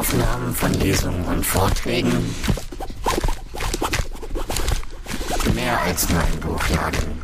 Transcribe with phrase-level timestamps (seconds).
[0.00, 2.34] Audioaufnahmen von Lesungen und Vorträgen.
[5.54, 7.20] Mehr als nur ein Buchladen.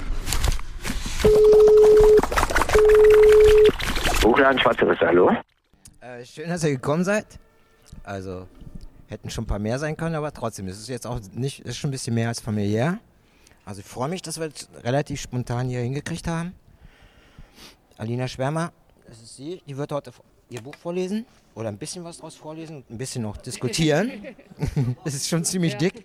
[4.20, 5.30] Buchladen Schwarze Risse, hallo?
[6.00, 7.38] Äh, schön, dass ihr gekommen seid.
[8.04, 8.46] Also,
[9.06, 11.78] hätten schon ein paar mehr sein können, aber trotzdem, es ist jetzt auch nicht, ist
[11.78, 12.98] schon ein bisschen mehr als familiär.
[13.64, 16.54] Also ich freue mich, dass wir es relativ spontan hier hingekriegt haben.
[17.96, 18.70] Alina Schwärmer,
[19.08, 20.12] das ist sie, die wird heute
[20.50, 21.24] ihr Buch vorlesen
[21.56, 24.12] oder ein bisschen was draus vorlesen und ein bisschen noch diskutieren.
[25.04, 25.78] das ist schon ziemlich ja.
[25.78, 26.04] dick.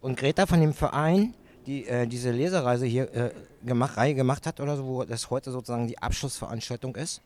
[0.00, 1.34] Und Greta von dem Verein,
[1.66, 3.30] die äh, diese Lesereise hier äh,
[3.64, 7.20] gemacht, Reihe gemacht hat oder so, wo das heute sozusagen die Abschlussveranstaltung ist,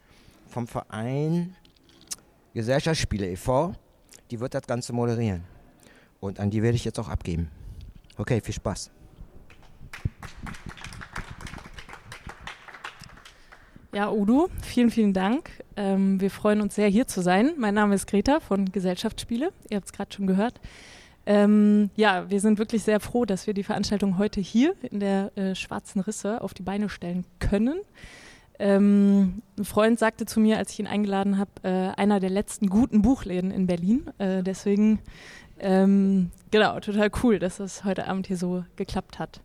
[0.48, 1.54] vom Verein
[2.54, 3.74] Gesellschaftsspiele e.V.,
[4.30, 5.44] die wird das Ganze moderieren.
[6.20, 7.50] Und an die werde ich jetzt auch abgeben.
[8.16, 8.90] Okay, viel Spaß.
[13.96, 15.48] Ja, Udo, vielen, vielen Dank.
[15.74, 17.54] Ähm, wir freuen uns sehr, hier zu sein.
[17.56, 19.54] Mein Name ist Greta von Gesellschaftsspiele.
[19.70, 20.60] Ihr habt es gerade schon gehört.
[21.24, 25.34] Ähm, ja, wir sind wirklich sehr froh, dass wir die Veranstaltung heute hier in der
[25.38, 27.80] äh, Schwarzen Risse auf die Beine stellen können.
[28.58, 32.68] Ähm, ein Freund sagte zu mir, als ich ihn eingeladen habe, äh, einer der letzten
[32.68, 34.10] guten Buchläden in Berlin.
[34.18, 34.98] Äh, deswegen,
[35.58, 39.40] ähm, genau, total cool, dass das heute Abend hier so geklappt hat.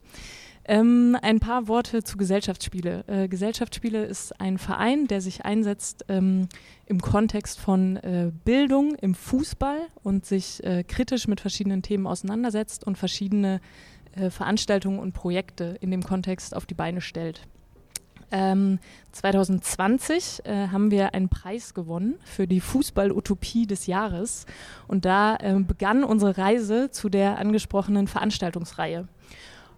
[0.65, 3.03] Ähm, ein paar Worte zu Gesellschaftsspiele.
[3.07, 6.47] Äh, Gesellschaftsspiele ist ein Verein, der sich einsetzt ähm,
[6.85, 12.85] im Kontext von äh, Bildung im Fußball und sich äh, kritisch mit verschiedenen Themen auseinandersetzt
[12.85, 13.59] und verschiedene
[14.15, 17.47] äh, Veranstaltungen und Projekte in dem Kontext auf die Beine stellt.
[18.33, 18.79] Ähm,
[19.11, 24.45] 2020 äh, haben wir einen Preis gewonnen für die Fußball-Utopie des Jahres
[24.87, 29.07] und da äh, begann unsere Reise zu der angesprochenen Veranstaltungsreihe.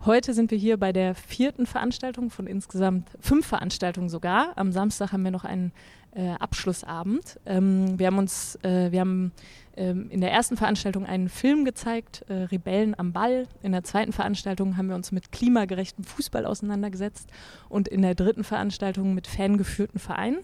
[0.06, 4.52] Heute sind wir hier bei der vierten Veranstaltung von insgesamt fünf Veranstaltungen sogar.
[4.58, 5.72] Am Samstag haben wir noch einen
[6.14, 7.40] äh, Abschlussabend.
[7.46, 9.32] Ähm, wir haben uns, äh, wir haben
[9.78, 13.48] ähm, in der ersten Veranstaltung einen Film gezeigt, äh, Rebellen am Ball.
[13.62, 17.30] In der zweiten Veranstaltung haben wir uns mit klimagerechtem Fußball auseinandergesetzt
[17.70, 20.40] und in der dritten Veranstaltung mit fangeführten Vereinen.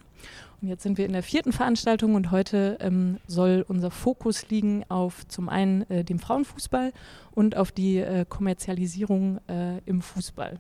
[0.62, 5.26] Jetzt sind wir in der vierten Veranstaltung und heute ähm, soll unser Fokus liegen auf
[5.30, 6.92] zum einen äh, dem Frauenfußball
[7.32, 10.60] und auf die äh, Kommerzialisierung äh, im Fußball.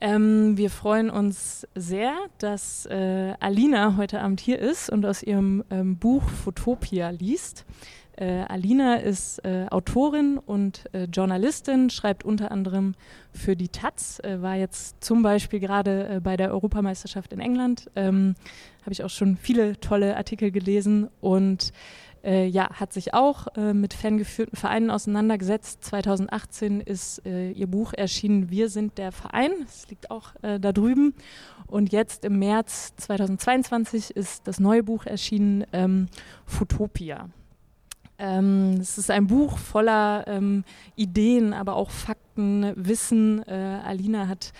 [0.00, 5.62] Ähm, wir freuen uns sehr, dass äh, Alina heute Abend hier ist und aus ihrem
[5.70, 7.66] ähm, Buch Photopia liest.
[8.20, 12.94] Äh, Alina ist äh, Autorin und äh, Journalistin, schreibt unter anderem
[13.32, 17.90] für die Taz, äh, war jetzt zum Beispiel gerade äh, bei der Europameisterschaft in England,
[17.96, 18.34] ähm,
[18.82, 21.72] habe ich auch schon viele tolle Artikel gelesen und
[22.22, 25.82] äh, ja, hat sich auch mit fangeführten Vereinen auseinandergesetzt.
[25.84, 29.52] 2018 ist ihr Buch erschienen, Wir sind der Verein.
[29.66, 31.14] Es liegt auch da drüben.
[31.66, 36.08] Und jetzt im März 2022 ist das neue Buch erschienen, ähm,
[36.44, 37.30] Futopia.
[38.20, 40.64] Ähm, es ist ein Buch voller ähm,
[40.94, 43.42] Ideen, aber auch Fakten, Wissen.
[43.48, 44.52] Äh, Alina hat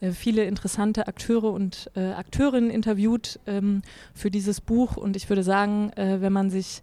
[0.00, 3.82] äh, viele interessante Akteure und äh, Akteurinnen interviewt ähm,
[4.14, 4.96] für dieses Buch.
[4.96, 6.82] Und ich würde sagen, äh, wenn man sich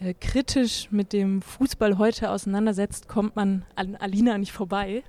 [0.00, 5.02] äh, kritisch mit dem Fußball heute auseinandersetzt, kommt man an Alina nicht vorbei.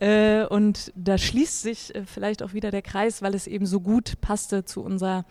[0.00, 3.80] Äh, und da schließt sich äh, vielleicht auch wieder der Kreis, weil es eben so
[3.80, 5.24] gut passte zu unserer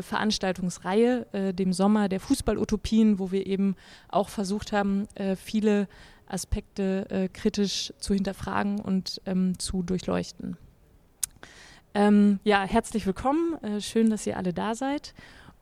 [0.00, 3.76] Veranstaltungsreihe, dem Sommer der Fußballutopien, wo wir eben
[4.08, 5.88] auch versucht haben, viele
[6.26, 10.56] Aspekte kritisch zu hinterfragen und ähm, zu durchleuchten.
[11.92, 13.58] Ähm, ja, herzlich willkommen.
[13.78, 15.12] schön, dass ihr alle da seid.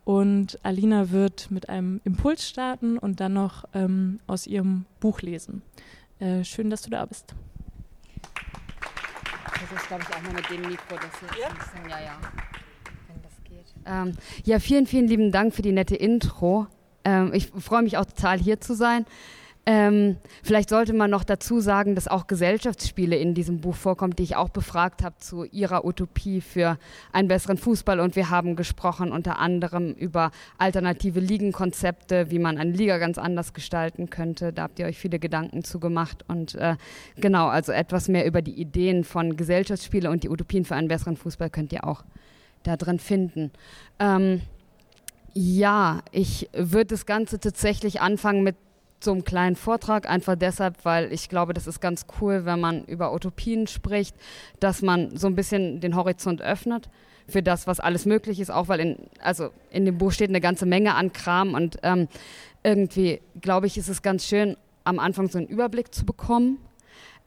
[0.04, 5.62] Und Alina wird mit einem Impuls starten und dann noch ähm, aus ihrem Buch lesen.
[6.44, 7.34] schön, dass du da bist.
[9.72, 11.48] Das ist, glaube ich, auch mal mit dem Mikro, das jetzt ja?
[11.48, 12.18] ein bisschen, ja, ja,
[13.08, 13.74] wenn das geht.
[13.86, 16.66] Ähm, ja, vielen, vielen lieben Dank für die nette Intro.
[17.04, 19.06] Ähm, ich freue mich auch total hier zu sein.
[19.64, 24.24] Ähm, vielleicht sollte man noch dazu sagen, dass auch Gesellschaftsspiele in diesem Buch vorkommt, die
[24.24, 26.78] ich auch befragt habe zu ihrer Utopie für
[27.12, 28.00] einen besseren Fußball.
[28.00, 33.52] Und wir haben gesprochen unter anderem über alternative Ligenkonzepte, wie man eine Liga ganz anders
[33.52, 34.52] gestalten könnte.
[34.52, 36.24] Da habt ihr euch viele Gedanken zu gemacht.
[36.26, 36.74] Und äh,
[37.16, 41.16] genau, also etwas mehr über die Ideen von Gesellschaftsspiele und die Utopien für einen besseren
[41.16, 42.02] Fußball könnt ihr auch
[42.64, 43.52] da drin finden.
[44.00, 44.40] Ähm,
[45.34, 48.56] ja, ich würde das Ganze tatsächlich anfangen mit
[49.02, 52.84] so einem kleinen Vortrag, einfach deshalb, weil ich glaube, das ist ganz cool, wenn man
[52.84, 54.16] über Utopien spricht,
[54.60, 56.88] dass man so ein bisschen den Horizont öffnet
[57.28, 60.40] für das, was alles möglich ist, auch weil in, also in dem Buch steht eine
[60.40, 62.08] ganze Menge an Kram und ähm,
[62.62, 66.58] irgendwie, glaube ich, ist es ganz schön, am Anfang so einen Überblick zu bekommen,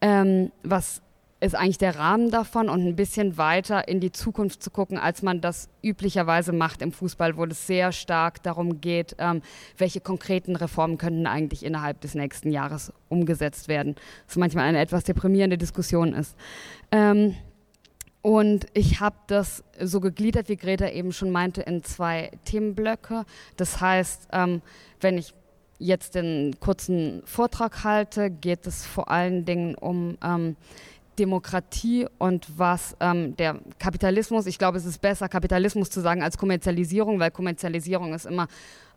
[0.01, 1.01] ähm, was
[1.45, 5.21] ist eigentlich der Rahmen davon und ein bisschen weiter in die Zukunft zu gucken, als
[5.21, 9.42] man das üblicherweise macht im Fußball, wo es sehr stark darum geht, ähm,
[9.77, 13.95] welche konkreten Reformen könnten eigentlich innerhalb des nächsten Jahres umgesetzt werden.
[14.27, 16.36] Was manchmal eine etwas deprimierende Diskussion ist.
[16.92, 17.36] Ähm,
[18.24, 23.24] und ich habe das so gegliedert, wie Greta eben schon meinte, in zwei Themenblöcke.
[23.56, 24.63] Das heißt, ähm,
[25.00, 25.36] wenn ich
[25.77, 30.56] jetzt den kurzen Vortrag halte, geht es vor allen Dingen um ähm,
[31.19, 36.38] Demokratie und was ähm, der Kapitalismus, ich glaube, es ist besser, Kapitalismus zu sagen als
[36.38, 38.47] Kommerzialisierung, weil Kommerzialisierung ist immer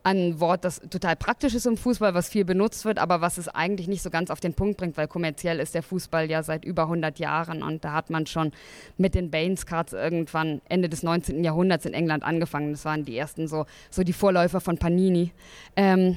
[0.04, 3.48] ein Wort, das total praktisch ist im Fußball, was viel benutzt wird, aber was es
[3.48, 6.64] eigentlich nicht so ganz auf den Punkt bringt, weil kommerziell ist der Fußball ja seit
[6.64, 8.52] über 100 Jahren und da hat man schon
[8.96, 11.42] mit den Baines Cards irgendwann Ende des 19.
[11.44, 12.72] Jahrhunderts in England angefangen.
[12.72, 15.32] Das waren die ersten so, so die Vorläufer von Panini.
[15.76, 16.16] Ähm,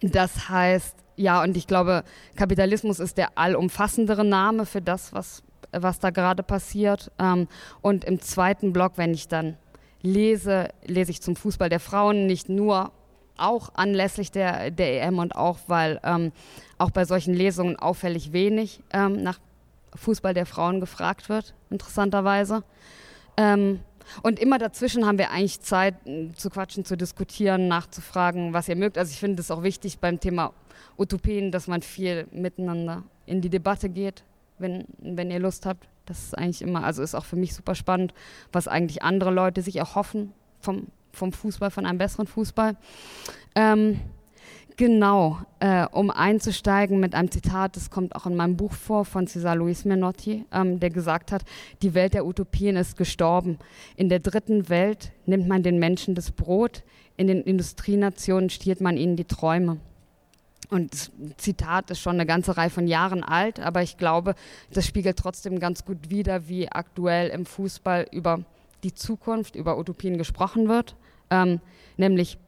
[0.00, 2.04] das heißt, ja, und ich glaube,
[2.36, 5.42] Kapitalismus ist der allumfassendere Name für das, was,
[5.72, 7.10] was da gerade passiert.
[7.18, 7.48] Ähm,
[7.82, 9.56] und im zweiten Block, wenn ich dann
[10.00, 12.92] lese, lese ich zum Fußball der Frauen nicht nur
[13.36, 16.32] auch anlässlich der, der EM und auch, weil ähm,
[16.78, 19.40] auch bei solchen Lesungen auffällig wenig ähm, nach
[19.96, 22.62] Fußball der Frauen gefragt wird, interessanterweise.
[23.36, 23.80] Ähm,
[24.22, 25.96] und immer dazwischen haben wir eigentlich Zeit
[26.34, 28.96] zu quatschen, zu diskutieren, nachzufragen, was ihr mögt.
[28.96, 30.52] Also ich finde es auch wichtig beim Thema
[30.96, 34.24] Utopien, dass man viel miteinander in die Debatte geht,
[34.58, 35.88] wenn, wenn ihr Lust habt.
[36.06, 38.14] Das ist eigentlich immer, also ist auch für mich super spannend,
[38.50, 42.76] was eigentlich andere Leute sich erhoffen vom, vom Fußball, von einem besseren Fußball.
[43.54, 44.00] Ähm,
[44.76, 49.26] genau, äh, um einzusteigen mit einem Zitat, das kommt auch in meinem Buch vor, von
[49.26, 51.44] Cesar Luis Menotti, ähm, der gesagt hat,
[51.82, 53.58] die Welt der Utopien ist gestorben.
[53.96, 56.84] In der dritten Welt nimmt man den Menschen das Brot,
[57.18, 59.78] in den Industrienationen stiehlt man ihnen die Träume.
[60.70, 64.34] Und das Zitat ist schon eine ganze Reihe von Jahren alt, aber ich glaube,
[64.70, 68.44] das spiegelt trotzdem ganz gut wider, wie aktuell im Fußball über
[68.82, 70.94] die Zukunft, über Utopien gesprochen wird.
[71.30, 71.60] Ähm,
[71.96, 72.38] nämlich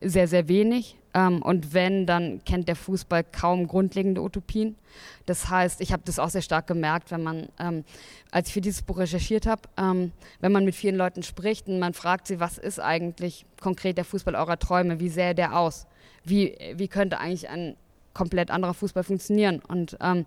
[0.00, 0.96] sehr, sehr wenig.
[1.14, 4.76] Ähm, und wenn, dann kennt der Fußball kaum grundlegende Utopien.
[5.24, 7.84] Das heißt, ich habe das auch sehr stark gemerkt, wenn man, ähm,
[8.30, 11.78] als ich für dieses Buch recherchiert habe, ähm, wenn man mit vielen Leuten spricht und
[11.78, 15.86] man fragt sie, was ist eigentlich konkret der Fußball eurer Träume, wie sähe der aus?
[16.26, 17.76] Wie, wie könnte eigentlich ein
[18.14, 19.60] komplett anderer Fußball funktionieren.
[19.66, 20.26] Und ähm,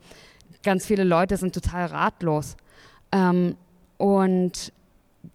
[0.63, 2.55] ganz viele Leute sind total ratlos.
[3.11, 3.55] Ähm,
[3.97, 4.71] und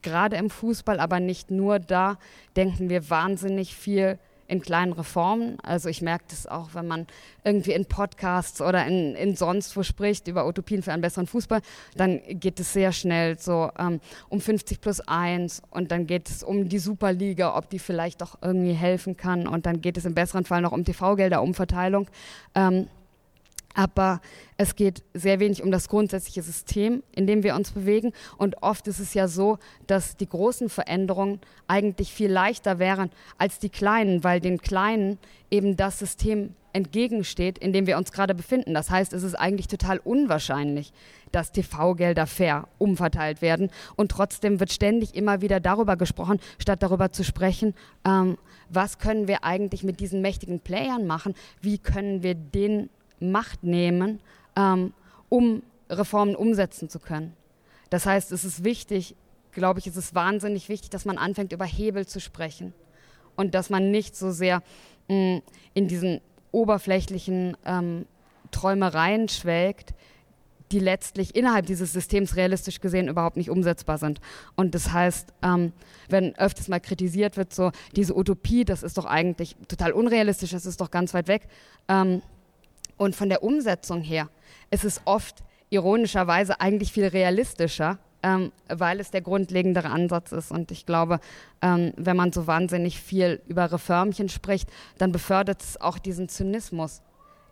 [0.02, 2.18] gerade im Fußball, aber nicht nur da,
[2.56, 5.58] denken wir wahnsinnig viel in kleinen Reformen.
[5.62, 7.06] Also ich merke das auch, wenn man
[7.44, 11.60] irgendwie in Podcasts oder in, in sonst wo spricht über Utopien für einen besseren Fußball,
[11.96, 16.42] dann geht es sehr schnell so ähm, um 50 plus 1 und dann geht es
[16.42, 20.14] um die Superliga, ob die vielleicht doch irgendwie helfen kann und dann geht es im
[20.14, 22.08] besseren Fall noch um TV-Gelder, Umverteilung.
[22.54, 22.88] Ähm,
[23.74, 24.20] aber
[24.56, 28.12] es geht sehr wenig um das grundsätzliche System, in dem wir uns bewegen.
[28.38, 33.58] Und oft ist es ja so, dass die großen Veränderungen eigentlich viel leichter wären als
[33.58, 35.18] die kleinen, weil den kleinen
[35.50, 38.74] eben das System entgegensteht, in dem wir uns gerade befinden.
[38.74, 40.92] Das heißt, es ist eigentlich total unwahrscheinlich,
[41.30, 43.70] dass TV-Gelder fair umverteilt werden.
[43.96, 47.74] Und trotzdem wird ständig immer wieder darüber gesprochen, statt darüber zu sprechen,
[48.04, 48.36] ähm,
[48.68, 52.90] was können wir eigentlich mit diesen mächtigen Playern machen, wie können wir den
[53.30, 54.20] Macht nehmen,
[54.56, 54.92] ähm,
[55.28, 57.34] um Reformen umsetzen zu können.
[57.90, 59.16] Das heißt, es ist wichtig,
[59.52, 62.72] glaube ich, es ist wahnsinnig wichtig, dass man anfängt, über Hebel zu sprechen
[63.36, 64.62] und dass man nicht so sehr
[65.08, 65.42] mh, mm,
[65.74, 66.20] in diesen
[66.52, 68.06] oberflächlichen ähm,
[68.50, 69.94] Träumereien schwelgt,
[70.72, 74.20] die letztlich innerhalb dieses Systems realistisch gesehen überhaupt nicht umsetzbar sind.
[74.56, 75.72] Und das heißt, ähm,
[76.08, 80.66] wenn öfters mal kritisiert wird, so diese Utopie, das ist doch eigentlich total unrealistisch, das
[80.66, 81.48] ist doch ganz weit weg.
[81.88, 82.22] Ähm,
[82.96, 84.28] und von der Umsetzung her
[84.70, 90.50] ist es oft ironischerweise eigentlich viel realistischer, ähm, weil es der grundlegendere Ansatz ist.
[90.50, 91.20] Und ich glaube,
[91.62, 97.02] ähm, wenn man so wahnsinnig viel über Reformchen spricht, dann befördert es auch diesen Zynismus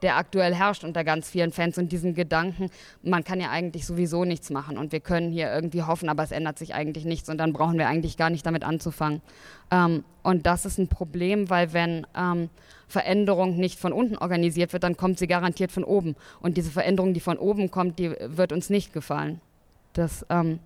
[0.02, 2.70] der aktuell herrscht unter ganz vielen Fans und diesen Gedanken,
[3.02, 6.32] man kann ja eigentlich sowieso nichts machen und wir können hier irgendwie hoffen, aber es
[6.32, 9.22] ändert sich eigentlich nichts und dann brauchen wir eigentlich gar nicht damit anzufangen.
[9.70, 12.50] Ähm, und das ist ein Problem, weil wenn ähm,
[12.92, 16.14] Veränderung nicht von unten organisiert wird, dann kommt sie garantiert von oben.
[16.40, 19.40] Und diese Veränderung, die von oben kommt, die wird uns nicht gefallen.
[19.94, 20.58] Das ähm,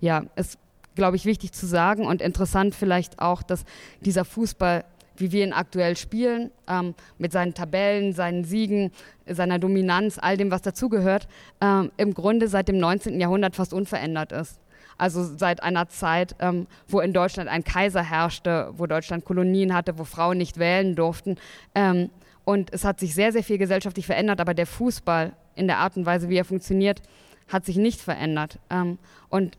[0.00, 0.58] ja, ist,
[0.94, 3.64] glaube ich, wichtig zu sagen und interessant vielleicht auch, dass
[4.00, 4.84] dieser Fußball
[5.20, 8.90] wie wir ihn aktuell spielen, ähm, mit seinen Tabellen, seinen Siegen,
[9.26, 11.28] seiner Dominanz, all dem, was dazugehört,
[11.60, 13.20] ähm, im Grunde seit dem 19.
[13.20, 14.58] Jahrhundert fast unverändert ist.
[15.00, 19.98] Also seit einer Zeit, ähm, wo in Deutschland ein Kaiser herrschte, wo Deutschland Kolonien hatte,
[19.98, 21.36] wo Frauen nicht wählen durften.
[21.74, 22.10] Ähm,
[22.44, 25.96] und es hat sich sehr, sehr viel gesellschaftlich verändert, aber der Fußball in der Art
[25.96, 27.00] und Weise, wie er funktioniert,
[27.48, 28.58] hat sich nicht verändert.
[28.68, 28.98] Ähm,
[29.30, 29.56] und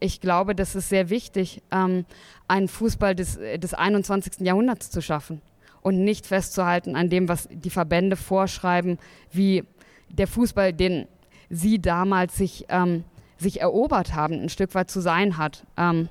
[0.00, 2.04] ich glaube, das ist sehr wichtig, ähm,
[2.48, 4.40] einen Fußball des, des 21.
[4.40, 5.40] Jahrhunderts zu schaffen
[5.82, 8.98] und nicht festzuhalten an dem, was die Verbände vorschreiben,
[9.30, 9.62] wie
[10.08, 11.06] der Fußball, den
[11.50, 13.04] sie damals sich, ähm,
[13.40, 15.64] sich erobert haben, ein Stück weit zu sein hat.
[15.76, 16.08] Ähm,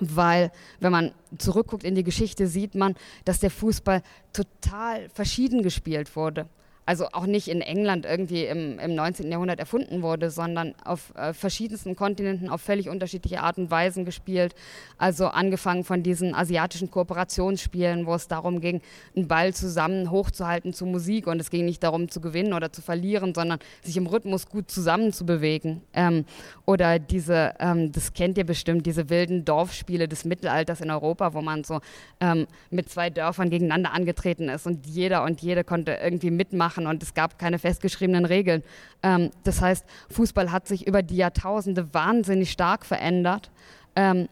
[0.00, 4.02] weil wenn man zurückguckt in die Geschichte, sieht man, dass der Fußball
[4.32, 6.46] total verschieden gespielt wurde
[6.86, 9.30] also auch nicht in England irgendwie im, im 19.
[9.30, 14.54] Jahrhundert erfunden wurde, sondern auf äh, verschiedensten Kontinenten auf völlig unterschiedliche Art und Weisen gespielt.
[14.98, 18.82] Also angefangen von diesen asiatischen Kooperationsspielen, wo es darum ging,
[19.16, 22.82] einen Ball zusammen hochzuhalten zu Musik und es ging nicht darum zu gewinnen oder zu
[22.82, 25.80] verlieren, sondern sich im Rhythmus gut zusammen zu bewegen.
[25.94, 26.26] Ähm,
[26.66, 31.40] oder diese, ähm, das kennt ihr bestimmt, diese wilden Dorfspiele des Mittelalters in Europa, wo
[31.40, 31.80] man so
[32.20, 36.86] ähm, mit zwei Dörfern gegeneinander angetreten ist und jeder und jede konnte irgendwie mitmachen machen
[36.86, 38.62] und es gab keine festgeschriebenen Regeln.
[39.02, 43.50] Ähm, das heißt, Fußball hat sich über die Jahrtausende wahnsinnig stark verändert,
[43.96, 44.28] ähm,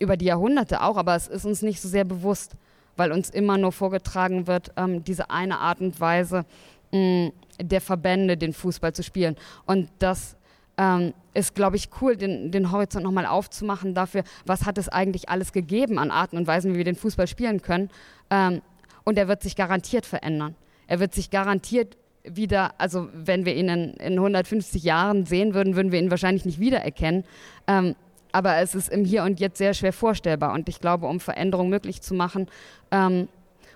[0.00, 2.56] über die Jahrhunderte auch, aber es ist uns nicht so sehr bewusst,
[2.96, 6.44] weil uns immer nur vorgetragen wird, ähm, diese eine Art und Weise
[6.92, 9.36] mh, der Verbände, den Fußball zu spielen.
[9.66, 10.36] Und das
[10.76, 15.28] ähm, ist, glaube ich, cool, den, den Horizont nochmal aufzumachen dafür, was hat es eigentlich
[15.28, 17.90] alles gegeben an Arten und Weisen, wie wir den Fußball spielen können.
[18.30, 18.62] Ähm,
[19.04, 20.56] und er wird sich garantiert verändern.
[20.86, 25.76] Er wird sich garantiert wieder, also wenn wir ihn in, in 150 Jahren sehen würden,
[25.76, 27.24] würden wir ihn wahrscheinlich nicht wiedererkennen.
[27.66, 27.94] Ähm,
[28.32, 30.52] aber es ist im Hier und Jetzt sehr schwer vorstellbar.
[30.54, 32.48] Und ich glaube, um Veränderung möglich zu machen,
[32.90, 33.28] ähm,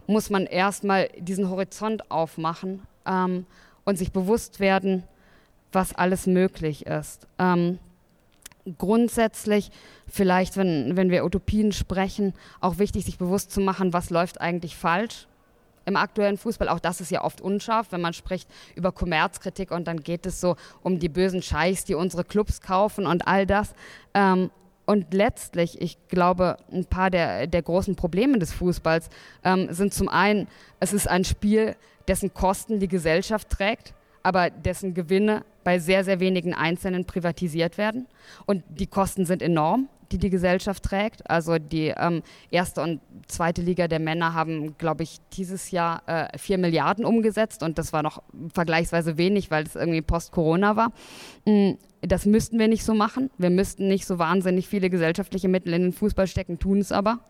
[0.07, 3.47] muss man erstmal diesen Horizont aufmachen ähm,
[3.85, 5.05] und sich bewusst werden,
[5.71, 7.27] was alles möglich ist.
[7.39, 7.79] Ähm,
[8.79, 9.71] grundsätzlich
[10.07, 14.77] vielleicht, wenn, wenn wir Utopien sprechen, auch wichtig, sich bewusst zu machen, was läuft eigentlich
[14.77, 15.29] falsch
[15.89, 16.69] im aktuellen Fußball.
[16.69, 20.41] Auch das ist ja oft unscharf, wenn man spricht über Kommerzkritik und dann geht es
[20.41, 23.75] so um die bösen Scheichs, die unsere Clubs kaufen und all das.
[24.15, 24.51] Ähm,
[24.87, 29.11] und letztlich, ich glaube, ein paar der, der großen Probleme des Fußballs
[29.45, 30.49] ähm, sind zum einen,
[30.81, 31.77] es ist ein Spiel,
[32.07, 33.93] dessen Kosten die Gesellschaft trägt,
[34.23, 38.07] aber dessen Gewinne bei sehr, sehr wenigen Einzelnen privatisiert werden.
[38.47, 41.29] Und die Kosten sind enorm die die Gesellschaft trägt.
[41.31, 46.39] Also die ähm, erste und zweite Liga der Männer haben, glaube ich, dieses Jahr äh,
[46.39, 48.23] 4 Milliarden umgesetzt und das war noch
[48.53, 50.93] vergleichsweise wenig, weil es irgendwie post-Corona war.
[51.45, 53.31] Mm, das müssten wir nicht so machen.
[53.39, 57.21] Wir müssten nicht so wahnsinnig viele gesellschaftliche Mittel in den Fußball stecken, tun es aber.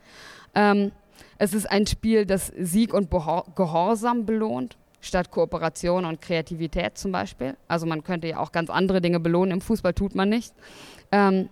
[0.55, 0.93] Ähm,
[1.39, 7.57] es ist ein Spiel, das Sieg und Gehorsam belohnt statt Kooperation und Kreativität zum Beispiel.
[7.69, 10.53] Also man könnte ja auch ganz andere Dinge belohnen, im Fußball tut man nicht.
[11.13, 11.49] Ähm,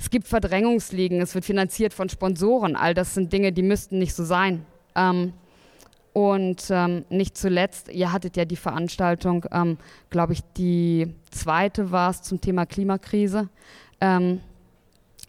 [0.00, 2.74] es gibt Verdrängungsligen, es wird finanziert von Sponsoren.
[2.74, 4.64] All das sind Dinge, die müssten nicht so sein.
[4.96, 5.34] Ähm,
[6.14, 9.76] und ähm, nicht zuletzt, ihr hattet ja die Veranstaltung, ähm,
[10.08, 13.50] glaube ich, die zweite war es zum Thema Klimakrise.
[14.00, 14.40] Ähm,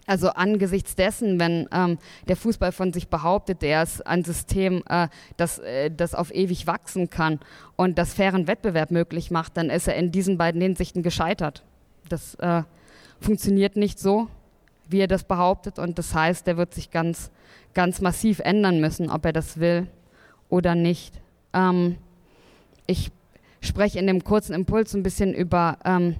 [0.06, 5.08] also angesichts dessen, wenn ähm, der Fußball von sich behauptet, er ist ein System, äh,
[5.36, 7.40] das, äh, das auf ewig wachsen kann
[7.76, 11.62] und das fairen Wettbewerb möglich macht, dann ist er in diesen beiden Hinsichten gescheitert.
[12.08, 12.62] Das äh,
[13.20, 14.28] funktioniert nicht so
[14.92, 15.78] wie er das behauptet.
[15.78, 17.30] Und das heißt, er wird sich ganz,
[17.74, 19.88] ganz massiv ändern müssen, ob er das will
[20.48, 21.20] oder nicht.
[21.52, 21.96] Ähm,
[22.86, 23.10] ich
[23.60, 26.16] spreche in dem kurzen Impuls ein bisschen über ähm,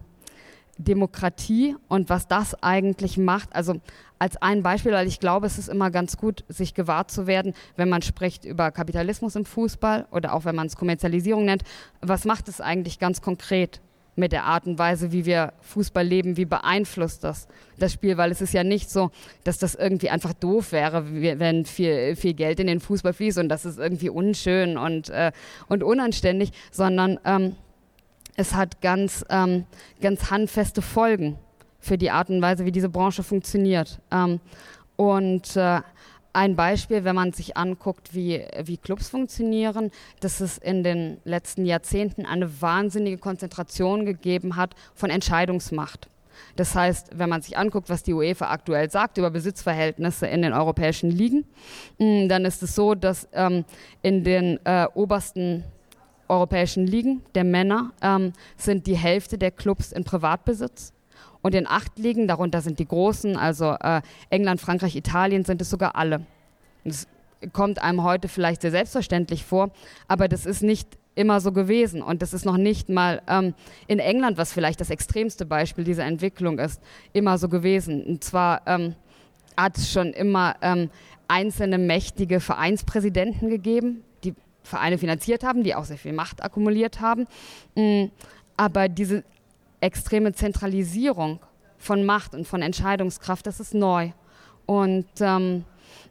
[0.79, 3.55] Demokratie und was das eigentlich macht.
[3.55, 3.75] Also
[4.19, 7.55] als ein Beispiel, weil ich glaube, es ist immer ganz gut, sich gewahr zu werden,
[7.77, 11.63] wenn man spricht über Kapitalismus im Fußball oder auch wenn man es Kommerzialisierung nennt.
[12.01, 13.81] Was macht es eigentlich ganz konkret?
[14.15, 18.31] Mit der Art und Weise, wie wir Fußball leben, wie beeinflusst das das Spiel, weil
[18.31, 19.11] es ist ja nicht so,
[19.45, 21.05] dass das irgendwie einfach doof wäre,
[21.39, 25.33] wenn viel, viel Geld in den Fußball fließt und das ist irgendwie unschön und, äh,
[25.69, 27.57] und unanständig, sondern ähm,
[28.37, 29.67] es hat ganz, ähm,
[30.01, 31.39] ganz handfeste Folgen
[31.81, 34.01] für die Art und Weise, wie diese Branche funktioniert.
[34.11, 34.41] Ähm,
[34.97, 35.81] und äh,
[36.33, 41.67] ein Beispiel, wenn man sich anguckt, wie, wie Clubs funktionieren, dass es in den letzten
[41.67, 46.09] Jahrzehnten eine wahnsinnige Konzentration gegeben hat von Entscheidungsmacht.
[46.57, 50.53] Das heißt, wenn man sich anguckt, was die UEFA aktuell sagt über Besitzverhältnisse in den
[50.53, 51.45] europäischen Ligen,
[51.99, 53.65] mm, dann ist es so, dass ähm,
[54.03, 55.65] in den äh, obersten
[56.29, 60.93] europäischen Ligen der Männer ähm, sind die Hälfte der Clubs in Privatbesitz
[61.43, 65.71] und in acht Ligen, darunter sind die großen, also äh, England, Frankreich, Italien, sind es
[65.71, 66.25] sogar alle.
[66.85, 67.07] Das
[67.53, 69.71] kommt einem heute vielleicht sehr selbstverständlich vor,
[70.07, 72.03] aber das ist nicht immer so gewesen.
[72.03, 73.55] Und das ist noch nicht mal ähm,
[73.87, 76.81] in England, was vielleicht das extremste Beispiel dieser Entwicklung ist,
[77.13, 78.03] immer so gewesen.
[78.05, 78.95] Und zwar ähm,
[79.57, 80.91] hat es schon immer ähm,
[81.29, 87.27] einzelne mächtige Vereinspräsidenten gegeben, die Vereine finanziert haben, die auch sehr viel Macht akkumuliert haben.
[87.75, 88.05] Mm,
[88.57, 89.25] aber diese
[89.83, 91.41] extreme Zentralisierung
[91.77, 94.11] von Macht und von Entscheidungskraft, das ist neu.
[94.67, 95.65] Und ähm,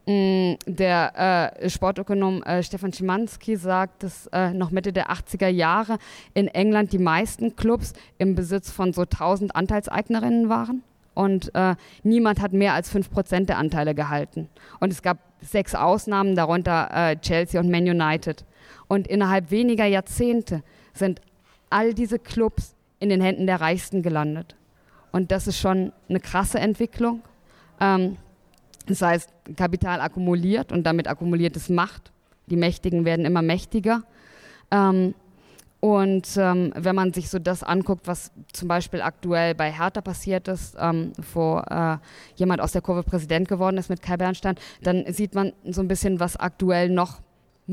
[0.05, 5.97] der äh, Sportökonom äh, Stefan Schimanski sagt, dass äh, noch Mitte der 80er Jahre
[6.33, 10.83] in England die meisten Clubs im Besitz von so 1000 Anteilseignerinnen waren.
[11.13, 14.49] Und äh, niemand hat mehr als 5% der Anteile gehalten.
[14.79, 18.45] Und es gab sechs Ausnahmen, darunter äh, Chelsea und Man United.
[18.87, 20.63] Und innerhalb weniger Jahrzehnte
[20.93, 21.21] sind
[21.69, 24.55] all diese Clubs in den Händen der Reichsten gelandet.
[25.12, 27.22] Und das ist schon eine krasse Entwicklung.
[27.81, 28.17] Ähm,
[28.88, 32.12] das heißt, Kapital akkumuliert und damit akkumuliert es Macht.
[32.48, 34.03] Die Mächtigen werden immer mächtiger.
[34.72, 35.13] Ähm,
[35.81, 40.48] und ähm, wenn man sich so das anguckt, was zum Beispiel aktuell bei Hertha passiert
[40.48, 41.98] ist, ähm, wo äh,
[42.36, 45.88] jemand aus der Kurve Präsident geworden ist mit Kai Bernstein, dann sieht man so ein
[45.88, 47.20] bisschen, was aktuell noch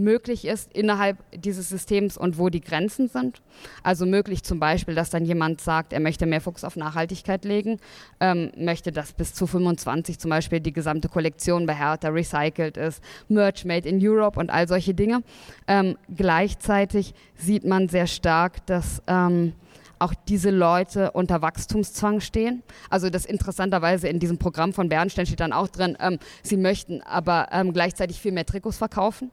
[0.02, 3.42] möglich ist innerhalb dieses Systems und wo die Grenzen sind.
[3.82, 7.78] Also möglich zum Beispiel, dass dann jemand sagt, er möchte mehr Fokus auf Nachhaltigkeit legen,
[8.20, 13.02] ähm, möchte, dass bis zu 25 zum Beispiel die gesamte Kollektion bei Hertha recycelt ist,
[13.28, 15.22] Merch made in Europe und all solche Dinge.
[15.66, 19.54] Ähm, gleichzeitig sieht man sehr stark, dass ähm,
[19.98, 22.62] auch diese Leute unter Wachstumszwang stehen.
[22.90, 27.02] Also das interessanterweise in diesem Programm von Bernstein steht dann auch drin, ähm, sie möchten
[27.02, 29.30] aber ähm, gleichzeitig viel mehr Trikots verkaufen.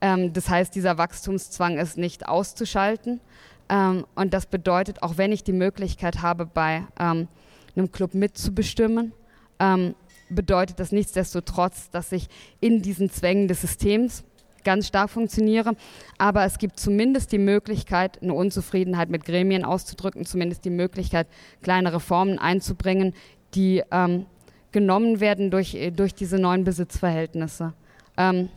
[0.00, 3.20] Ähm, das heißt, dieser Wachstumszwang ist nicht auszuschalten.
[3.68, 7.28] Ähm, und das bedeutet, auch wenn ich die Möglichkeit habe, bei ähm,
[7.76, 9.12] einem Club mitzubestimmen,
[9.58, 9.94] ähm,
[10.28, 12.28] bedeutet das nichtsdestotrotz, dass ich
[12.60, 14.24] in diesen Zwängen des Systems
[14.64, 15.74] ganz stark funktioniere.
[16.18, 21.26] Aber es gibt zumindest die Möglichkeit, eine Unzufriedenheit mit Gremien auszudrücken, zumindest die Möglichkeit,
[21.62, 23.14] kleine Reformen einzubringen,
[23.54, 24.26] die ähm,
[24.72, 27.72] genommen werden durch, durch diese neuen Besitzverhältnisse.
[28.16, 28.50] Ähm,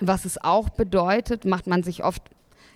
[0.00, 2.22] was es auch bedeutet, macht man sich oft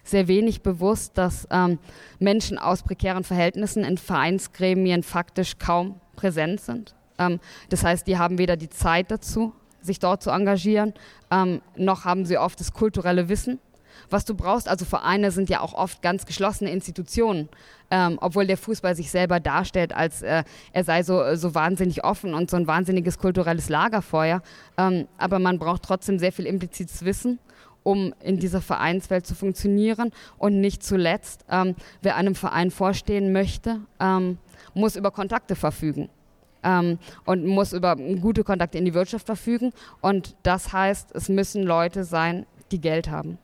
[0.05, 1.79] sehr wenig bewusst, dass ähm,
[2.19, 6.95] Menschen aus prekären Verhältnissen in Vereinsgremien faktisch kaum präsent sind.
[7.19, 10.95] Ähm, das heißt, die haben weder die Zeit dazu, sich dort zu engagieren,
[11.31, 13.59] ähm, noch haben sie oft das kulturelle Wissen
[14.09, 14.69] was du brauchst.
[14.69, 17.49] Also Vereine sind ja auch oft ganz geschlossene Institutionen,
[17.91, 22.35] ähm, obwohl der Fußball sich selber darstellt, als äh, er sei so, so wahnsinnig offen
[22.35, 24.43] und so ein wahnsinniges kulturelles Lagerfeuer.
[24.79, 27.39] Ähm, aber man braucht trotzdem sehr viel implizites Wissen
[27.83, 30.13] um in dieser Vereinswelt zu funktionieren.
[30.39, 34.39] Und nicht zuletzt, ähm, wer einem Verein vorstehen möchte, ähm,
[34.75, 36.09] muss über Kontakte verfügen.
[36.63, 39.73] Ähm, und muss über gute Kontakte in die Wirtschaft verfügen.
[40.01, 43.39] Und das heißt, es müssen Leute sein, die Geld haben.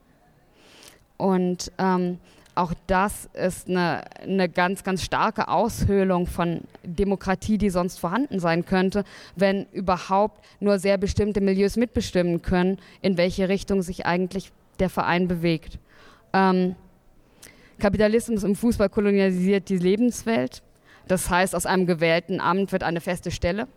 [1.17, 2.19] Und ähm,
[2.55, 8.65] auch das ist eine, eine ganz, ganz starke Aushöhlung von Demokratie, die sonst vorhanden sein
[8.65, 9.05] könnte,
[9.37, 15.29] wenn überhaupt nur sehr bestimmte Milieus mitbestimmen können, in welche Richtung sich eigentlich der Verein
[15.29, 15.79] bewegt.
[16.33, 16.77] Ähm,
[17.79, 20.63] Kapitalismus im Fußball kolonialisiert die Lebenswelt.
[21.09, 23.69] Das heißt, aus einem gewählten Amt wird eine feste Stelle.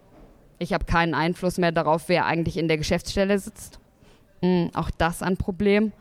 [0.58, 3.80] Ich habe keinen Einfluss mehr darauf, wer eigentlich in der Geschäftsstelle sitzt.
[4.42, 5.92] Mhm, auch das ein Problem.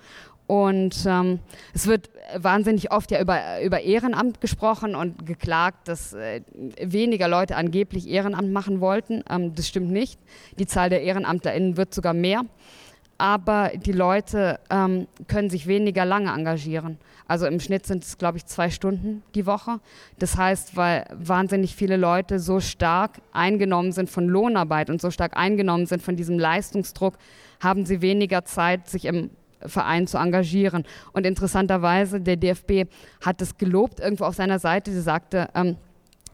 [0.48, 1.40] Und ähm,
[1.74, 6.40] es wird wahnsinnig oft ja über, über Ehrenamt gesprochen und geklagt, dass äh,
[6.80, 9.22] weniger Leute angeblich Ehrenamt machen wollten.
[9.28, 10.18] Ähm, das stimmt nicht.
[10.58, 12.46] Die Zahl der EhrenamtlerInnen wird sogar mehr.
[13.18, 16.96] Aber die Leute ähm, können sich weniger lange engagieren.
[17.26, 19.80] Also im Schnitt sind es, glaube ich, zwei Stunden die Woche.
[20.18, 25.36] Das heißt, weil wahnsinnig viele Leute so stark eingenommen sind von Lohnarbeit und so stark
[25.36, 27.18] eingenommen sind von diesem Leistungsdruck,
[27.60, 29.28] haben sie weniger Zeit, sich im
[29.66, 30.84] Verein zu engagieren.
[31.12, 32.90] Und interessanterweise, der DFB
[33.24, 34.92] hat es gelobt irgendwo auf seiner Seite.
[34.92, 35.76] Sie sagte, ähm,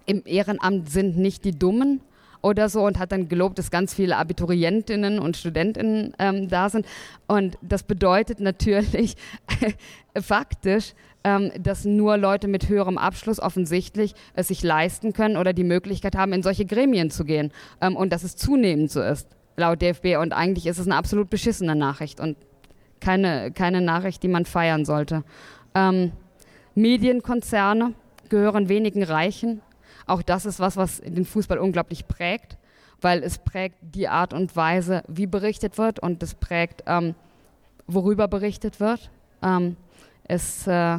[0.07, 2.01] im Ehrenamt sind nicht die Dummen
[2.43, 6.87] oder so und hat dann gelobt, dass ganz viele Abiturientinnen und Studentinnen ähm, da sind.
[7.27, 9.17] Und das bedeutet natürlich
[10.21, 10.93] faktisch,
[11.25, 16.17] ähm, dass nur Leute mit höherem Abschluss offensichtlich es sich leisten können oder die Möglichkeit
[16.17, 17.51] haben, in solche Gremien zu gehen.
[17.81, 20.19] Ähm, und dass es zunehmend so ist, laut DFB.
[20.21, 22.21] Und eigentlich ist es eine absolut beschissene Nachricht.
[22.21, 22.37] Und
[23.05, 25.25] keine, keine Nachricht, die man feiern sollte.
[25.75, 26.13] Ähm,
[26.75, 27.93] Medienkonzerne
[28.31, 29.61] gehören wenigen Reichen.
[30.07, 32.57] Auch das ist was, was den Fußball unglaublich prägt,
[33.01, 37.15] weil es prägt die Art und Weise, wie berichtet wird und es prägt, ähm,
[37.87, 39.11] worüber berichtet wird.
[39.43, 39.77] Ähm,
[40.27, 40.99] ist äh,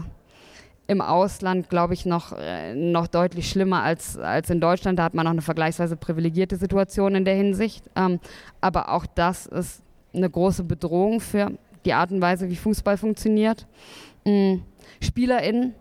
[0.87, 4.99] im Ausland, glaube ich, noch, äh, noch deutlich schlimmer als, als in Deutschland.
[4.99, 7.89] Da hat man noch eine vergleichsweise privilegierte Situation in der Hinsicht.
[7.95, 8.19] Ähm,
[8.61, 9.81] aber auch das ist
[10.13, 11.51] eine große Bedrohung für
[11.85, 13.67] die Art und Weise, wie Fußball funktioniert.
[14.25, 14.63] Mhm.
[15.01, 15.73] SpielerInnen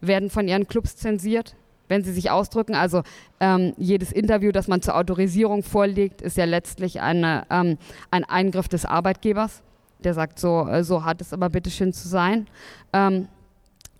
[0.00, 1.56] werden von ihren Clubs zensiert,
[1.88, 2.74] wenn sie sich ausdrücken.
[2.74, 3.02] Also
[3.40, 7.78] ähm, jedes Interview, das man zur Autorisierung vorlegt, ist ja letztlich eine, ähm,
[8.10, 9.62] ein Eingriff des Arbeitgebers.
[10.04, 12.46] Der sagt, so, äh, so hat es aber bitteschön zu sein.
[12.92, 13.28] Ähm,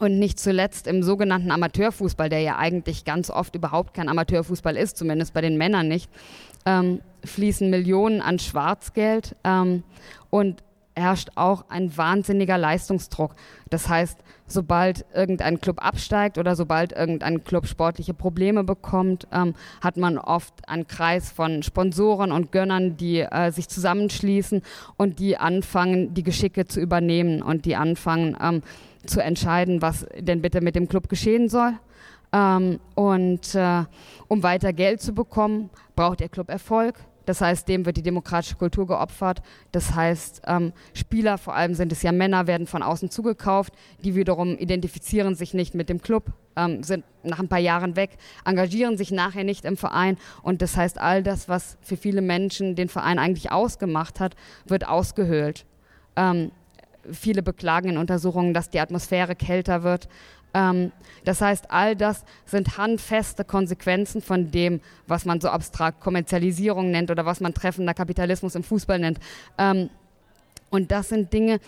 [0.00, 4.96] Und nicht zuletzt im sogenannten Amateurfußball, der ja eigentlich ganz oft überhaupt kein Amateurfußball ist,
[4.96, 6.08] zumindest bei den Männern nicht,
[6.66, 9.82] ähm, fließen Millionen an Schwarzgeld ähm,
[10.30, 10.62] und
[10.98, 13.34] herrscht auch ein wahnsinniger Leistungsdruck.
[13.70, 19.96] Das heißt, sobald irgendein Club absteigt oder sobald irgendein Club sportliche Probleme bekommt, ähm, hat
[19.96, 24.62] man oft einen Kreis von Sponsoren und Gönnern, die äh, sich zusammenschließen
[24.96, 28.62] und die anfangen, die Geschicke zu übernehmen und die anfangen ähm,
[29.06, 31.72] zu entscheiden, was denn bitte mit dem Club geschehen soll.
[32.32, 33.84] Ähm, und äh,
[34.28, 36.96] um weiter Geld zu bekommen, braucht der Club Erfolg.
[37.28, 39.42] Das heißt, dem wird die demokratische Kultur geopfert.
[39.70, 43.74] Das heißt, ähm, Spieler, vor allem sind es ja Männer, werden von außen zugekauft.
[44.02, 48.16] Die wiederum identifizieren sich nicht mit dem Club, ähm, sind nach ein paar Jahren weg,
[48.46, 50.16] engagieren sich nachher nicht im Verein.
[50.42, 54.88] Und das heißt, all das, was für viele Menschen den Verein eigentlich ausgemacht hat, wird
[54.88, 55.66] ausgehöhlt.
[56.16, 56.50] Ähm,
[57.12, 60.08] viele beklagen in Untersuchungen, dass die Atmosphäre kälter wird.
[60.58, 60.92] Ähm,
[61.24, 67.10] das heißt, all das sind handfeste Konsequenzen von dem, was man so abstrakt Kommerzialisierung nennt
[67.10, 69.20] oder was man treffender Kapitalismus im Fußball nennt.
[69.56, 69.90] Ähm,
[70.70, 71.60] und das sind Dinge,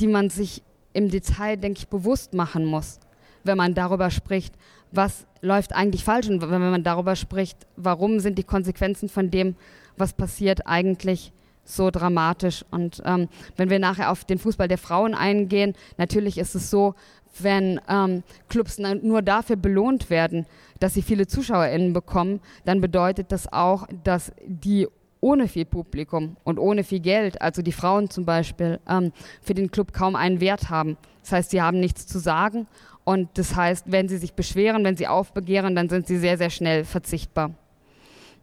[0.00, 0.62] die man sich
[0.94, 2.98] im Detail, denke ich, bewusst machen muss,
[3.44, 4.54] wenn man darüber spricht,
[4.90, 9.54] was läuft eigentlich falsch und wenn man darüber spricht, warum sind die Konsequenzen von dem,
[9.96, 11.32] was passiert, eigentlich
[11.68, 12.64] so dramatisch.
[12.70, 16.94] Und ähm, wenn wir nachher auf den Fußball der Frauen eingehen, natürlich ist es so,
[17.42, 20.46] wenn ähm, Clubs nur dafür belohnt werden,
[20.80, 24.86] dass sie viele ZuschauerInnen bekommen, dann bedeutet das auch, dass die
[25.20, 29.70] ohne viel Publikum und ohne viel Geld, also die Frauen zum Beispiel, ähm, für den
[29.70, 30.96] Club kaum einen Wert haben.
[31.22, 32.66] Das heißt, sie haben nichts zu sagen
[33.04, 36.50] und das heißt, wenn sie sich beschweren, wenn sie aufbegehren, dann sind sie sehr, sehr
[36.50, 37.52] schnell verzichtbar.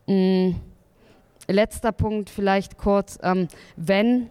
[0.07, 0.55] Mhm.
[1.47, 4.29] Letzter Punkt vielleicht kurz, ähm, wenn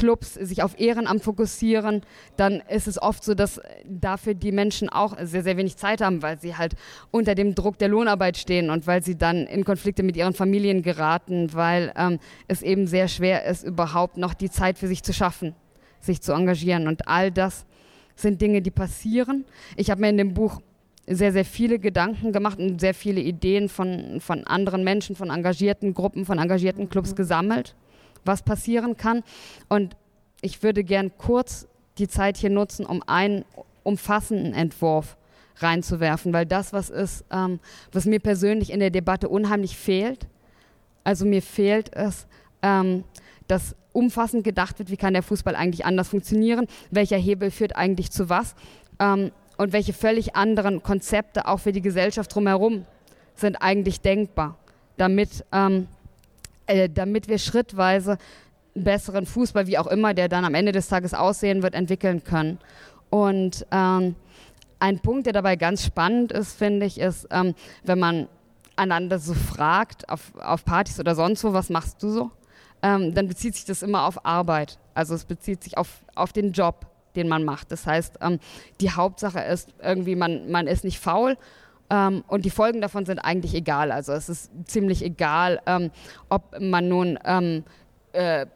[0.00, 2.00] Clubs sich auf Ehrenamt fokussieren,
[2.38, 6.22] dann ist es oft so, dass dafür die Menschen auch sehr, sehr wenig Zeit haben,
[6.22, 6.74] weil sie halt
[7.10, 10.80] unter dem Druck der Lohnarbeit stehen und weil sie dann in Konflikte mit ihren Familien
[10.80, 15.12] geraten, weil ähm, es eben sehr schwer ist, überhaupt noch die Zeit für sich zu
[15.12, 15.54] schaffen,
[16.00, 16.88] sich zu engagieren.
[16.88, 17.66] Und all das
[18.16, 19.44] sind Dinge, die passieren.
[19.76, 20.62] Ich habe mir in dem Buch
[21.06, 25.92] sehr, sehr viele Gedanken gemacht und sehr viele Ideen von, von anderen Menschen, von engagierten
[25.92, 27.74] Gruppen, von engagierten Clubs gesammelt
[28.24, 29.22] was passieren kann.
[29.68, 29.96] Und
[30.40, 31.66] ich würde gern kurz
[31.98, 33.44] die Zeit hier nutzen, um einen
[33.82, 35.16] umfassenden Entwurf
[35.58, 37.60] reinzuwerfen, weil das was ist, ähm,
[37.92, 40.26] was mir persönlich in der Debatte unheimlich fehlt.
[41.04, 42.26] Also mir fehlt es,
[42.62, 43.04] ähm,
[43.46, 48.10] dass umfassend gedacht wird, wie kann der Fußball eigentlich anders funktionieren, welcher Hebel führt eigentlich
[48.10, 48.54] zu was
[48.98, 52.86] ähm, und welche völlig anderen Konzepte auch für die Gesellschaft drumherum
[53.34, 54.56] sind eigentlich denkbar,
[54.96, 55.88] damit ähm,
[56.70, 58.18] äh, damit wir schrittweise
[58.74, 62.58] besseren Fußball, wie auch immer der dann am Ende des Tages aussehen wird, entwickeln können.
[63.10, 64.14] Und ähm,
[64.78, 67.54] ein Punkt, der dabei ganz spannend ist, finde ich, ist, ähm,
[67.84, 68.28] wenn man
[68.76, 72.30] einander so fragt, auf, auf Partys oder sonst wo, was machst du so?
[72.82, 74.78] Ähm, dann bezieht sich das immer auf Arbeit.
[74.94, 77.72] Also es bezieht sich auf, auf den Job, den man macht.
[77.72, 78.38] Das heißt, ähm,
[78.80, 81.36] die Hauptsache ist irgendwie, man, man ist nicht faul
[81.90, 83.92] ähm, und die Folgen davon sind eigentlich egal.
[83.92, 85.90] Also es ist ziemlich egal, ähm,
[86.28, 87.64] ob man nun ähm,
[88.12, 88.46] äh,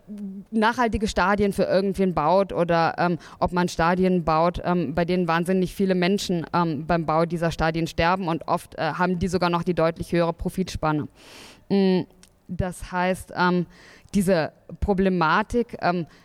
[0.50, 5.74] nachhaltige Stadien für irgendwen baut oder ähm, ob man Stadien baut, ähm, bei denen wahnsinnig
[5.74, 9.62] viele Menschen ähm, beim Bau dieser Stadien sterben und oft äh, haben die sogar noch
[9.62, 11.06] die deutlich höhere Profitspanne.
[11.68, 12.00] Mm,
[12.48, 13.32] das heißt,
[14.12, 15.78] diese Problematik,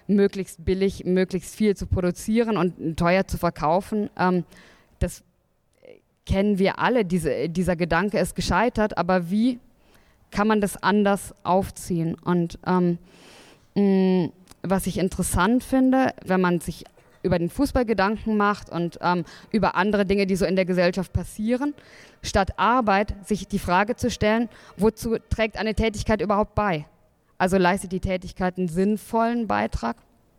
[0.05, 4.09] möglichst billig, möglichst viel zu produzieren und teuer zu verkaufen,
[4.99, 5.23] das
[6.29, 9.59] kennen wir alle, diese, dieser Gedanke ist gescheitert, aber wie
[10.29, 12.15] kann man das anders aufziehen?
[12.23, 12.99] Und ähm,
[13.73, 14.29] mh,
[14.61, 16.83] was ich interessant finde, wenn man sich
[17.23, 21.11] über den Fußball Gedanken macht und ähm, über andere Dinge, die so in der Gesellschaft
[21.11, 21.73] passieren,
[22.21, 26.85] statt Arbeit sich die Frage zu stellen, wozu trägt eine Tätigkeit überhaupt bei?
[27.39, 29.97] Also leistet die Tätigkeit einen sinnvollen Beitrag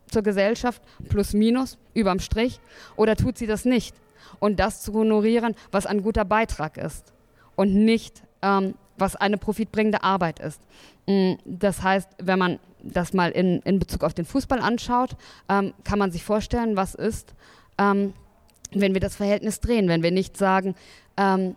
[0.09, 2.61] zur Gesellschaft, plus minus, überm Strich,
[2.95, 3.95] oder tut sie das nicht?
[4.39, 7.13] Und das zu honorieren, was ein guter Beitrag ist
[7.55, 10.61] und nicht, ähm, was eine profitbringende Arbeit ist.
[11.07, 15.15] Mm, das heißt, wenn man das mal in, in Bezug auf den Fußball anschaut,
[15.49, 17.33] ähm, kann man sich vorstellen, was ist,
[17.77, 18.13] ähm,
[18.71, 20.75] wenn wir das Verhältnis drehen, wenn wir nicht sagen,
[21.17, 21.55] ähm,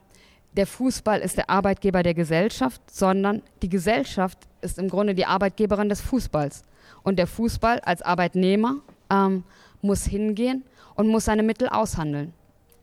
[0.57, 5.89] der Fußball ist der Arbeitgeber der Gesellschaft, sondern die Gesellschaft ist im Grunde die Arbeitgeberin
[5.89, 6.63] des Fußballs.
[7.03, 8.77] Und der Fußball als Arbeitnehmer
[9.11, 9.45] ähm,
[9.83, 12.33] muss hingehen und muss seine Mittel aushandeln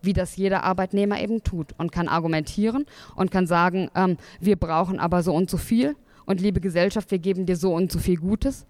[0.01, 2.85] wie das jeder Arbeitnehmer eben tut und kann argumentieren
[3.15, 7.19] und kann sagen, ähm, wir brauchen aber so und so viel und liebe Gesellschaft, wir
[7.19, 8.65] geben dir so und so viel Gutes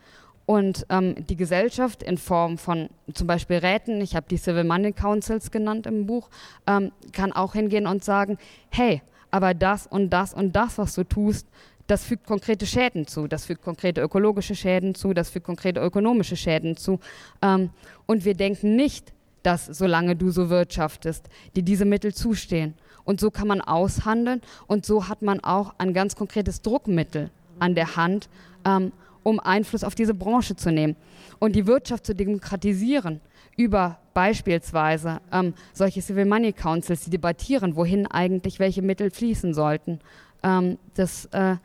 [0.46, 4.92] Und ähm, die Gesellschaft in Form von zum Beispiel Räten, ich habe die Civil Money
[4.92, 6.30] Councils genannt im Buch,
[6.68, 8.38] ähm, kann auch hingehen und sagen,
[8.70, 11.48] hey, aber das und das und das, was du tust,
[11.88, 16.36] das fügt konkrete Schäden zu, das fügt konkrete ökologische Schäden zu, das fügt konkrete ökonomische
[16.36, 17.00] Schäden zu.
[17.42, 17.70] Ähm,
[18.06, 22.76] und wir denken nicht, dass solange du so wirtschaftest, dir diese Mittel zustehen.
[23.04, 27.76] Und so kann man aushandeln und so hat man auch ein ganz konkretes Druckmittel an
[27.76, 28.30] der Hand,
[28.66, 28.92] ähm,
[29.24, 30.96] um Einfluss auf diese Branche zu nehmen
[31.40, 33.22] und die Wirtschaft zu demokratisieren
[33.58, 40.00] über beispielsweise ähm, solche Civil Money Councils, die debattieren, wohin eigentlich welche Mittel fließen sollten.
[40.44, 41.58] Ähm, das äh,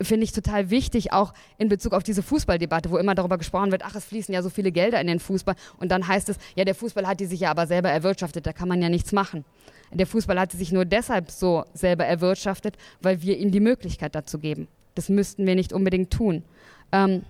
[0.00, 3.82] finde ich total wichtig, auch in Bezug auf diese Fußballdebatte, wo immer darüber gesprochen wird,
[3.84, 6.64] ach, es fließen ja so viele Gelder in den Fußball und dann heißt es, ja,
[6.64, 9.44] der Fußball hat die sich ja aber selber erwirtschaftet, da kann man ja nichts machen.
[9.92, 14.14] Der Fußball hat sie sich nur deshalb so selber erwirtschaftet, weil wir ihm die Möglichkeit
[14.14, 14.66] dazu geben.
[14.96, 16.42] Das müssten wir nicht unbedingt tun.
[16.90, 17.22] Ähm,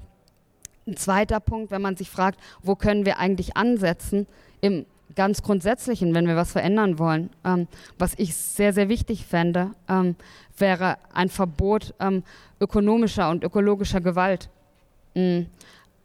[0.87, 4.27] ein zweiter Punkt, wenn man sich fragt, wo können wir eigentlich ansetzen,
[4.61, 9.71] im ganz Grundsätzlichen, wenn wir was verändern wollen, ähm, was ich sehr, sehr wichtig fände,
[9.89, 10.17] ähm,
[10.57, 12.23] wäre ein Verbot ähm,
[12.61, 14.49] ökonomischer und ökologischer Gewalt.
[15.15, 15.47] Mhm.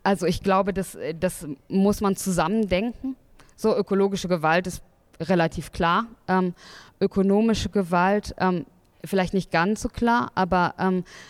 [0.03, 3.15] Also ich glaube, das, das muss man zusammendenken.
[3.55, 4.81] So, ökologische Gewalt ist
[5.19, 6.05] relativ klar.
[6.27, 6.53] Ähm,
[7.01, 8.65] ökonomische Gewalt ähm,
[9.03, 10.73] vielleicht nicht ganz so klar, aber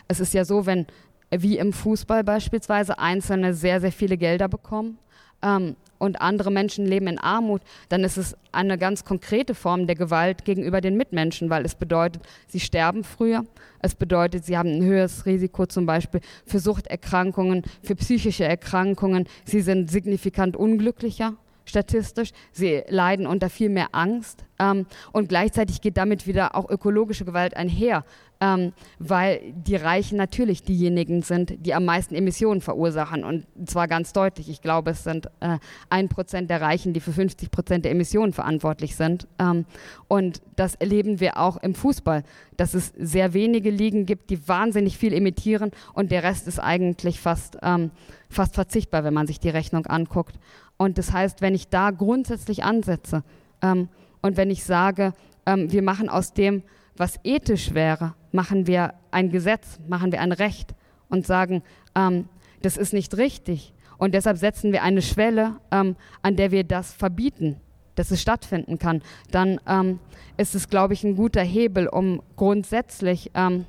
[0.07, 0.87] es ist ja so, wenn
[1.29, 4.97] wie im Fußball beispielsweise Einzelne sehr, sehr viele Gelder bekommen
[5.41, 9.95] ähm, und andere Menschen leben in Armut, dann ist es eine ganz konkrete Form der
[9.95, 13.45] Gewalt gegenüber den Mitmenschen, weil es bedeutet, sie sterben früher.
[13.81, 19.27] Es bedeutet, sie haben ein höheres Risiko zum Beispiel für Suchterkrankungen, für psychische Erkrankungen.
[19.45, 21.35] Sie sind signifikant unglücklicher
[21.69, 22.31] statistisch.
[22.51, 24.43] Sie leiden unter viel mehr Angst.
[24.59, 28.03] Ähm, und gleichzeitig geht damit wieder auch ökologische Gewalt einher,
[28.41, 33.23] ähm, weil die Reichen natürlich diejenigen sind, die am meisten Emissionen verursachen.
[33.23, 34.49] Und zwar ganz deutlich.
[34.49, 35.57] Ich glaube, es sind äh,
[35.89, 39.27] ein äh, Prozent der Reichen, die für 50 Prozent der Emissionen verantwortlich sind.
[39.39, 39.65] Ähm,
[40.07, 42.23] und das erleben wir auch im Fußball,
[42.57, 47.19] dass es sehr wenige Ligen gibt, die wahnsinnig viel emittieren und der Rest ist eigentlich
[47.19, 47.91] fast, ähm,
[48.29, 50.35] fast verzichtbar, wenn man sich die Rechnung anguckt.
[50.81, 53.23] Und das heißt, wenn ich da grundsätzlich ansetze
[53.61, 53.89] ähm,
[54.21, 55.13] und wenn ich sage,
[55.45, 56.63] ähm, wir machen aus dem,
[56.95, 60.73] was ethisch wäre, machen wir ein Gesetz, machen wir ein Recht
[61.09, 61.63] und sagen,
[61.95, 62.29] ähm,
[62.61, 63.73] das ist nicht richtig.
[63.97, 67.57] Und deshalb setzen wir eine Schwelle, ähm, an der wir das verbieten,
[67.95, 69.01] dass es stattfinden kann.
[69.31, 69.99] Dann ähm,
[70.37, 73.65] ist es, glaube ich, ein guter Hebel, um grundsätzlich ähm,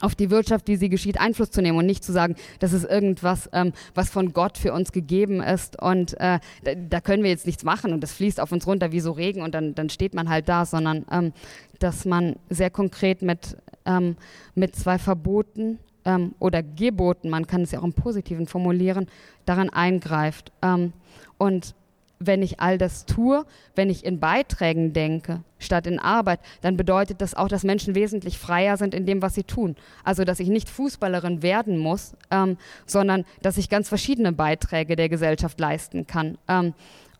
[0.00, 2.84] auf die Wirtschaft, wie sie geschieht, Einfluss zu nehmen und nicht zu sagen, das ist
[2.84, 7.30] irgendwas, ähm, was von Gott für uns gegeben ist und äh, da, da, können wir
[7.30, 9.90] jetzt nichts machen und das fließt auf uns runter wie so Regen und dann, dann
[9.90, 11.32] steht man halt da, sondern ähm,
[11.78, 14.16] dass man sehr konkret mit, ähm,
[14.54, 19.06] mit zwei Verboten ähm, oder Geboten, man kann es ja auch im Positiven formulieren,
[19.44, 20.52] daran eingreift.
[20.62, 20.92] Ähm,
[21.38, 21.74] und
[22.22, 27.22] wenn ich all das tue, wenn ich in Beiträgen denke, statt in Arbeit, dann bedeutet
[27.22, 29.74] das auch, dass Menschen wesentlich freier sind in dem, was sie tun.
[30.04, 35.08] Also, dass ich nicht Fußballerin werden muss, ähm, sondern dass ich ganz verschiedene Beiträge der
[35.08, 36.36] Gesellschaft leisten kann.
[36.46, 36.74] Ähm,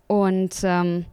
[0.06, 1.06] und ähm,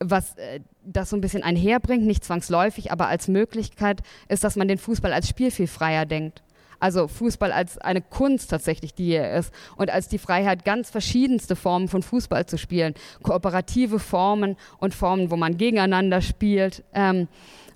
[0.00, 4.68] was äh, das so ein bisschen einherbringt, nicht zwangsläufig, aber als Möglichkeit, ist, dass man
[4.68, 6.42] den Fußball als Spiel viel freier denkt.
[6.84, 11.56] Also Fußball als eine Kunst tatsächlich, die er ist und als die Freiheit, ganz verschiedenste
[11.56, 12.92] Formen von Fußball zu spielen.
[13.22, 16.84] Kooperative Formen und Formen, wo man gegeneinander spielt.
[16.92, 17.26] Ähm,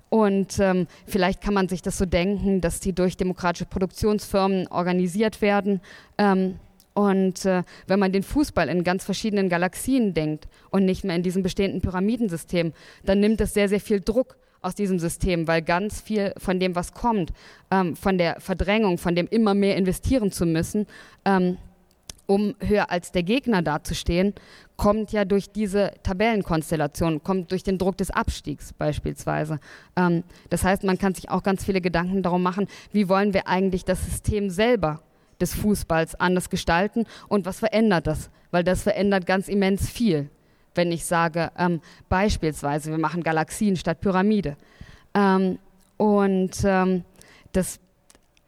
[0.09, 5.41] und ähm, vielleicht kann man sich das so denken, dass die durch demokratische Produktionsfirmen organisiert
[5.41, 5.81] werden.
[6.19, 6.59] Ähm,
[6.93, 11.23] und äh, wenn man den Fußball in ganz verschiedenen Galaxien denkt und nicht mehr in
[11.23, 12.73] diesem bestehenden Pyramidensystem,
[13.05, 16.75] dann nimmt das sehr, sehr viel Druck aus diesem System, weil ganz viel von dem,
[16.75, 17.31] was kommt,
[17.71, 20.85] ähm, von der Verdrängung, von dem immer mehr investieren zu müssen,
[21.25, 21.57] ähm,
[22.25, 24.35] um höher als der Gegner dazustehen,
[24.77, 29.59] kommt ja durch diese Tabellenkonstellation, kommt durch den Druck des Abstiegs beispielsweise.
[29.95, 33.47] Ähm, das heißt, man kann sich auch ganz viele Gedanken darum machen, wie wollen wir
[33.47, 35.01] eigentlich das System selber
[35.41, 38.29] des Fußballs anders gestalten und was verändert das?
[38.51, 40.29] Weil das verändert ganz immens viel
[40.75, 44.55] wenn ich sage, ähm, beispielsweise, wir machen Galaxien statt Pyramide.
[45.13, 45.59] Ähm,
[45.97, 47.03] und ähm,
[47.51, 47.79] das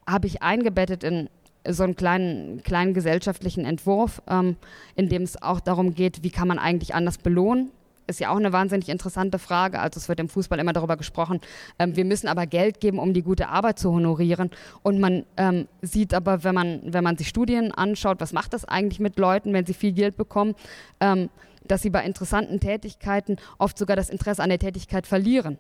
[0.07, 1.29] habe ich eingebettet in
[1.67, 4.55] so einen kleinen, kleinen gesellschaftlichen Entwurf, ähm,
[4.95, 7.71] in dem es auch darum geht, wie kann man eigentlich anders belohnen.
[8.07, 9.79] Ist ja auch eine wahnsinnig interessante Frage.
[9.79, 11.39] Also es wird im Fußball immer darüber gesprochen,
[11.77, 14.49] ähm, wir müssen aber Geld geben, um die gute Arbeit zu honorieren.
[14.81, 18.65] Und man ähm, sieht aber, wenn man, wenn man sich Studien anschaut, was macht das
[18.65, 20.55] eigentlich mit Leuten, wenn sie viel Geld bekommen,
[21.65, 25.57] dass sie bei interessanten Tätigkeiten oft sogar das Interesse an der Tätigkeit verlieren.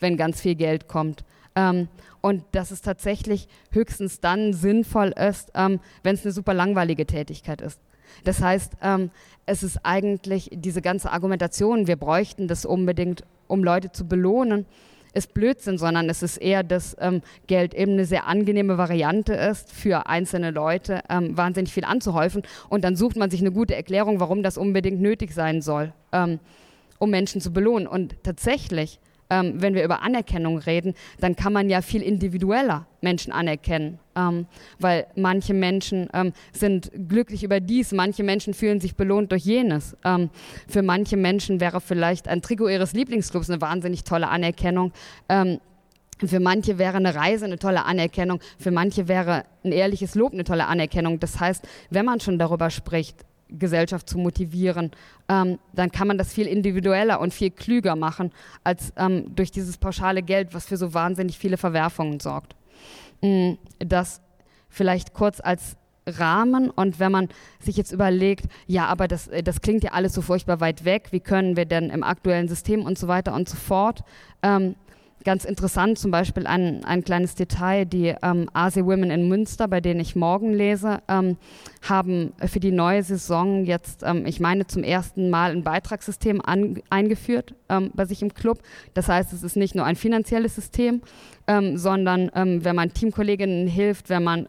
[0.00, 1.24] wenn ganz viel Geld kommt.
[1.54, 1.88] Ähm,
[2.20, 7.60] und dass es tatsächlich höchstens dann sinnvoll ist, ähm, wenn es eine super langweilige Tätigkeit
[7.60, 7.80] ist.
[8.24, 9.10] Das heißt, ähm,
[9.46, 14.66] es ist eigentlich diese ganze Argumentation, wir bräuchten das unbedingt, um Leute zu belohnen,
[15.14, 19.72] ist Blödsinn, sondern es ist eher, dass ähm, Geld eben eine sehr angenehme Variante ist,
[19.72, 22.42] für einzelne Leute ähm, wahnsinnig viel anzuhäufen.
[22.68, 26.40] Und dann sucht man sich eine gute Erklärung, warum das unbedingt nötig sein soll, ähm,
[26.98, 27.86] um Menschen zu belohnen.
[27.86, 28.98] Und tatsächlich
[29.30, 33.98] ähm, wenn wir über Anerkennung reden, dann kann man ja viel individueller Menschen anerkennen.
[34.16, 34.46] Ähm,
[34.78, 39.96] weil manche Menschen ähm, sind glücklich über dies, manche Menschen fühlen sich belohnt durch jenes.
[40.04, 40.30] Ähm,
[40.68, 44.92] für manche Menschen wäre vielleicht ein Trikot ihres Lieblingsclubs eine wahnsinnig tolle Anerkennung.
[45.28, 45.58] Ähm,
[46.24, 50.44] für manche wäre eine Reise eine tolle Anerkennung, für manche wäre ein ehrliches Lob eine
[50.44, 51.18] tolle Anerkennung.
[51.18, 54.90] Das heißt, wenn man schon darüber spricht, Gesellschaft zu motivieren,
[55.28, 59.76] ähm, dann kann man das viel individueller und viel klüger machen, als ähm, durch dieses
[59.76, 62.54] pauschale Geld, was für so wahnsinnig viele Verwerfungen sorgt.
[63.22, 64.20] Mhm, das
[64.68, 66.70] vielleicht kurz als Rahmen.
[66.70, 67.28] Und wenn man
[67.60, 71.08] sich jetzt überlegt, ja, aber das, äh, das klingt ja alles so furchtbar weit weg,
[71.10, 74.04] wie können wir denn im aktuellen System und so weiter und so fort,
[74.42, 74.76] ähm,
[75.24, 79.80] Ganz interessant zum Beispiel ein, ein kleines Detail, die ähm, Asi Women in Münster, bei
[79.80, 81.38] denen ich morgen lese, ähm,
[81.80, 86.78] haben für die neue Saison jetzt, ähm, ich meine, zum ersten Mal ein Beitragssystem an,
[86.90, 88.58] eingeführt ähm, bei sich im Club.
[88.92, 91.00] Das heißt, es ist nicht nur ein finanzielles System,
[91.46, 94.46] ähm, sondern ähm, wenn man Teamkolleginnen hilft, wenn man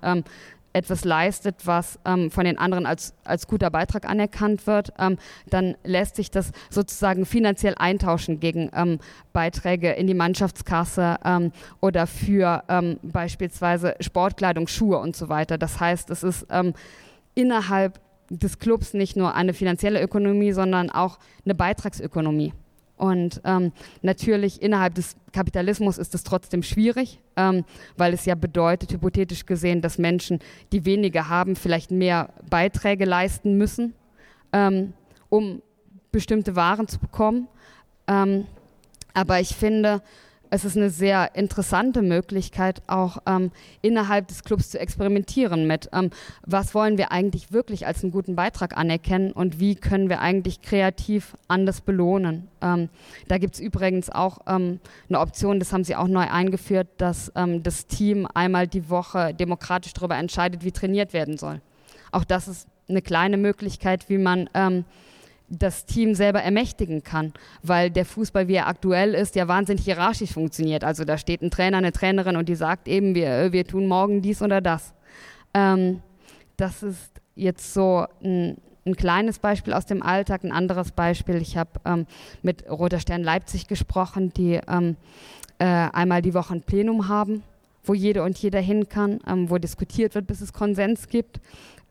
[0.75, 5.17] etwas leistet, was ähm, von den anderen als, als guter Beitrag anerkannt wird, ähm,
[5.49, 8.99] dann lässt sich das sozusagen finanziell eintauschen gegen ähm,
[9.31, 15.57] Beiträge in die Mannschaftskasse ähm, oder für ähm, beispielsweise Sportkleidung, Schuhe und so weiter.
[15.57, 16.73] Das heißt, es ist ähm,
[17.35, 22.53] innerhalb des Clubs nicht nur eine finanzielle Ökonomie, sondern auch eine Beitragsökonomie.
[22.97, 27.65] Und ähm, natürlich innerhalb des Kapitalismus ist es trotzdem schwierig, ähm,
[27.97, 30.39] weil es ja bedeutet, hypothetisch gesehen, dass Menschen,
[30.71, 33.93] die weniger haben, vielleicht mehr Beiträge leisten müssen,
[34.53, 34.93] ähm,
[35.29, 35.61] um
[36.11, 37.49] bestimmte Waren zu bekommen.
[38.07, 38.45] Ähm,
[39.13, 40.01] aber ich finde,
[40.55, 46.11] es ist eine sehr interessante Möglichkeit, auch ähm, innerhalb des Clubs zu experimentieren mit, ähm,
[46.45, 50.61] was wollen wir eigentlich wirklich als einen guten Beitrag anerkennen und wie können wir eigentlich
[50.61, 52.47] kreativ anders belohnen.
[52.61, 52.87] Ähm,
[53.27, 57.33] da gibt es übrigens auch ähm, eine Option, das haben sie auch neu eingeführt, dass
[57.35, 61.59] ähm, das Team einmal die Woche demokratisch darüber entscheidet, wie trainiert werden soll.
[62.13, 64.85] Auch das ist eine kleine Möglichkeit, wie man ähm,
[65.47, 70.31] das Team selber ermächtigen kann, weil der Fußball, wie er aktuell ist, ja wahnsinnig hierarchisch
[70.31, 70.83] funktioniert.
[70.83, 74.21] Also da steht ein Trainer, eine Trainerin und die sagt eben, wir, wir tun morgen
[74.21, 74.93] dies oder das.
[75.53, 76.01] Ähm,
[76.57, 80.43] das ist jetzt so ein, ein, kleines Beispiel aus dem Alltag.
[80.43, 82.07] Ein anderes Beispiel, ich habe ähm,
[82.41, 84.95] mit Roter Stern Leipzig gesprochen, die ähm,
[85.59, 87.43] äh, einmal die Woche ein Plenum haben,
[87.83, 91.39] wo jede und jeder hin kann, ähm, wo diskutiert wird, bis es Konsens gibt.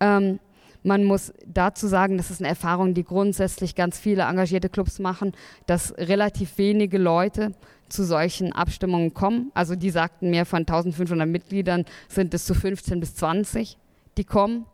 [0.00, 0.40] Ähm,
[0.84, 5.32] man muss dazu sagen, das ist eine Erfahrung, die grundsätzlich ganz viele engagierte Clubs machen,
[5.66, 7.52] dass relativ wenige Leute
[7.88, 9.50] zu solchen Abstimmungen kommen.
[9.54, 13.78] Also die sagten mir, von 1500 Mitgliedern sind es zu 15 bis 20,
[14.18, 14.66] die kommen.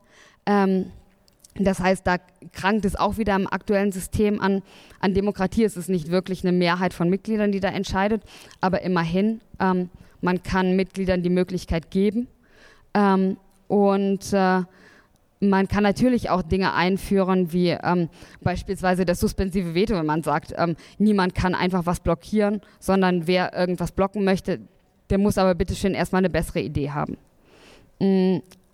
[0.47, 0.87] Ähm,
[1.55, 2.17] das heißt, da
[2.53, 4.63] krankt es auch wieder im aktuellen System an.
[4.99, 8.23] An Demokratie ist es nicht wirklich eine Mehrheit von Mitgliedern, die da entscheidet,
[8.61, 12.27] aber immerhin, ähm, man kann Mitgliedern die Möglichkeit geben.
[12.95, 13.37] Ähm,
[13.69, 14.63] und äh,
[15.41, 18.09] man kann natürlich auch Dinge einführen, wie ähm,
[18.43, 23.55] beispielsweise das suspensive Veto, wenn man sagt, ähm, niemand kann einfach was blockieren, sondern wer
[23.55, 24.61] irgendwas blocken möchte,
[25.09, 27.17] der muss aber bitte schön erstmal eine bessere Idee haben.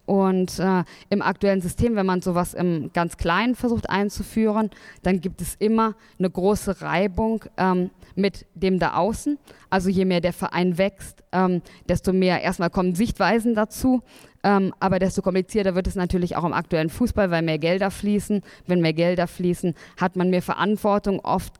[0.06, 4.70] Und äh, im aktuellen System, wenn man sowas im ganz Kleinen versucht einzuführen,
[5.02, 9.38] dann gibt es immer eine große Reibung ähm, mit dem da außen.
[9.68, 14.02] Also je mehr der Verein wächst, ähm, desto mehr erstmal kommen Sichtweisen dazu.
[14.44, 18.42] Ähm, aber desto komplizierter wird es natürlich auch im aktuellen Fußball, weil mehr Gelder fließen.
[18.66, 21.18] Wenn mehr Gelder fließen, hat man mehr Verantwortung.
[21.20, 21.54] Oft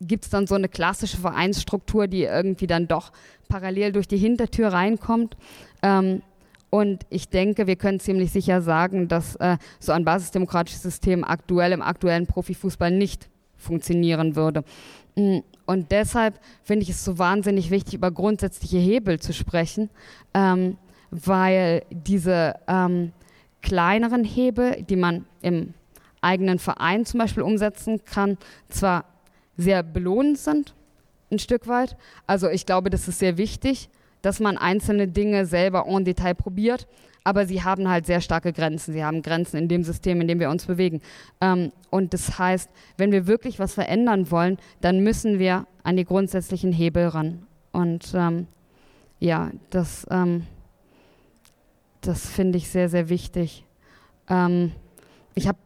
[0.00, 3.10] gibt es dann so eine klassische Vereinsstruktur, die irgendwie dann doch
[3.48, 5.36] parallel durch die Hintertür reinkommt.
[5.82, 6.22] Ähm,
[6.70, 11.72] und ich denke, wir können ziemlich sicher sagen, dass äh, so ein basisdemokratisches System aktuell
[11.72, 14.64] im aktuellen Profifußball nicht funktionieren würde.
[15.16, 19.90] Mm, und deshalb finde ich es so wahnsinnig wichtig, über grundsätzliche Hebel zu sprechen.
[20.34, 20.76] Ähm,
[21.10, 23.12] weil diese ähm,
[23.62, 25.74] kleineren Hebel, die man im
[26.20, 28.38] eigenen Verein zum Beispiel umsetzen kann,
[28.68, 29.04] zwar
[29.56, 30.74] sehr belohnend sind,
[31.30, 31.96] ein Stück weit.
[32.26, 33.88] Also ich glaube, das ist sehr wichtig,
[34.22, 36.86] dass man einzelne Dinge selber en Detail probiert,
[37.24, 38.94] aber sie haben halt sehr starke Grenzen.
[38.94, 41.02] Sie haben Grenzen in dem System, in dem wir uns bewegen.
[41.40, 46.06] Ähm, und das heißt, wenn wir wirklich was verändern wollen, dann müssen wir an die
[46.06, 47.46] grundsätzlichen Hebel ran.
[47.70, 48.46] Und ähm,
[49.20, 50.46] ja, das, ähm,
[52.00, 53.64] das finde ich sehr, sehr wichtig.
[54.28, 54.72] Ähm,
[55.34, 55.58] ich habe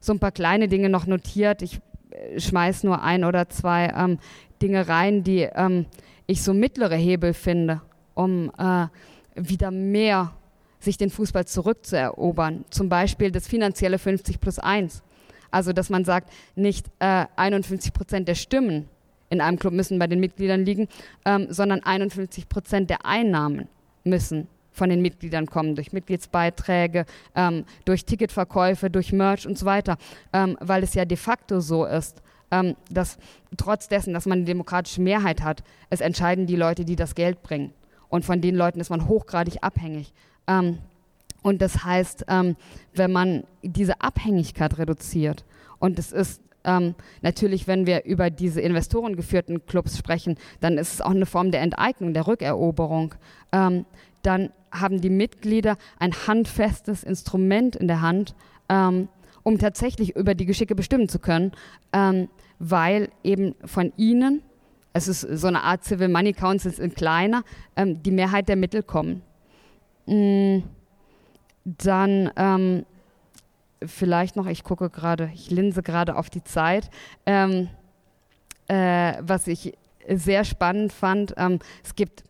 [0.00, 1.62] so ein paar kleine Dinge noch notiert.
[1.62, 1.80] Ich
[2.10, 4.18] äh, schmeiß nur ein oder zwei ähm,
[4.60, 5.86] Dinge rein, die ähm,
[6.26, 7.82] ich so mittlere Hebel finde,
[8.14, 8.86] um äh,
[9.34, 10.32] wieder mehr
[10.80, 12.64] sich den Fußball zurückzuerobern.
[12.70, 15.02] Zum Beispiel das finanzielle 50 plus 1.
[15.50, 18.88] Also, dass man sagt, nicht äh, 51 Prozent der Stimmen
[19.30, 20.88] in einem Club müssen bei den Mitgliedern liegen,
[21.24, 23.68] ähm, sondern 51 Prozent der Einnahmen
[24.04, 29.96] müssen von den Mitgliedern kommen, durch Mitgliedsbeiträge, ähm, durch Ticketverkäufe, durch Merch und so weiter,
[30.32, 33.16] ähm, weil es ja de facto so ist, ähm, dass
[33.56, 37.42] trotz dessen, dass man eine demokratische Mehrheit hat, es entscheiden die Leute, die das Geld
[37.42, 37.72] bringen.
[38.08, 40.12] Und von den Leuten ist man hochgradig abhängig.
[40.46, 40.78] Ähm,
[41.42, 42.56] und das heißt, ähm,
[42.94, 45.44] wenn man diese Abhängigkeit reduziert,
[45.78, 51.00] und es ist ähm, natürlich, wenn wir über diese investorengeführten Clubs sprechen, dann ist es
[51.00, 53.14] auch eine Form der Enteignung, der Rückeroberung.
[53.52, 53.84] Ähm,
[54.22, 58.34] dann haben die Mitglieder ein handfestes Instrument in der Hand,
[58.68, 59.08] ähm,
[59.42, 61.52] um tatsächlich über die Geschicke bestimmen zu können,
[61.92, 62.28] ähm,
[62.58, 64.42] weil eben von ihnen,
[64.94, 67.42] es ist so eine Art Civil Money Councils in kleiner,
[67.76, 69.22] ähm, die Mehrheit der Mittel kommen.
[70.06, 70.60] Mm,
[71.64, 72.86] dann ähm,
[73.84, 76.90] vielleicht noch, ich gucke gerade, ich linse gerade auf die Zeit,
[77.26, 77.68] ähm,
[78.68, 79.74] äh, was ich
[80.08, 82.22] sehr spannend fand, ähm, es gibt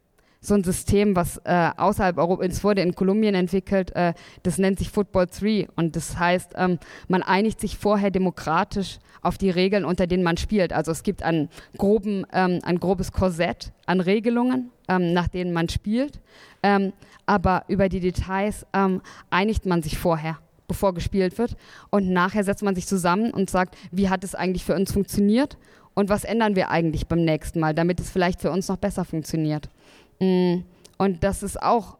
[0.44, 4.90] so ein System, was äh, außerhalb Europas, wurde in Kolumbien entwickelt, äh, das nennt sich
[4.90, 6.78] Football 3 und das heißt, ähm,
[7.08, 10.72] man einigt sich vorher demokratisch auf die Regeln, unter denen man spielt.
[10.72, 15.68] Also es gibt ein, groben, ähm, ein grobes Korsett an Regelungen, ähm, nach denen man
[15.68, 16.20] spielt,
[16.62, 16.92] ähm,
[17.26, 21.56] aber über die Details ähm, einigt man sich vorher bevor gespielt wird.
[21.90, 25.58] Und nachher setzt man sich zusammen und sagt, wie hat es eigentlich für uns funktioniert
[25.94, 29.04] und was ändern wir eigentlich beim nächsten Mal, damit es vielleicht für uns noch besser
[29.04, 29.68] funktioniert.
[30.20, 30.60] Mm,
[30.98, 31.98] und das ist auch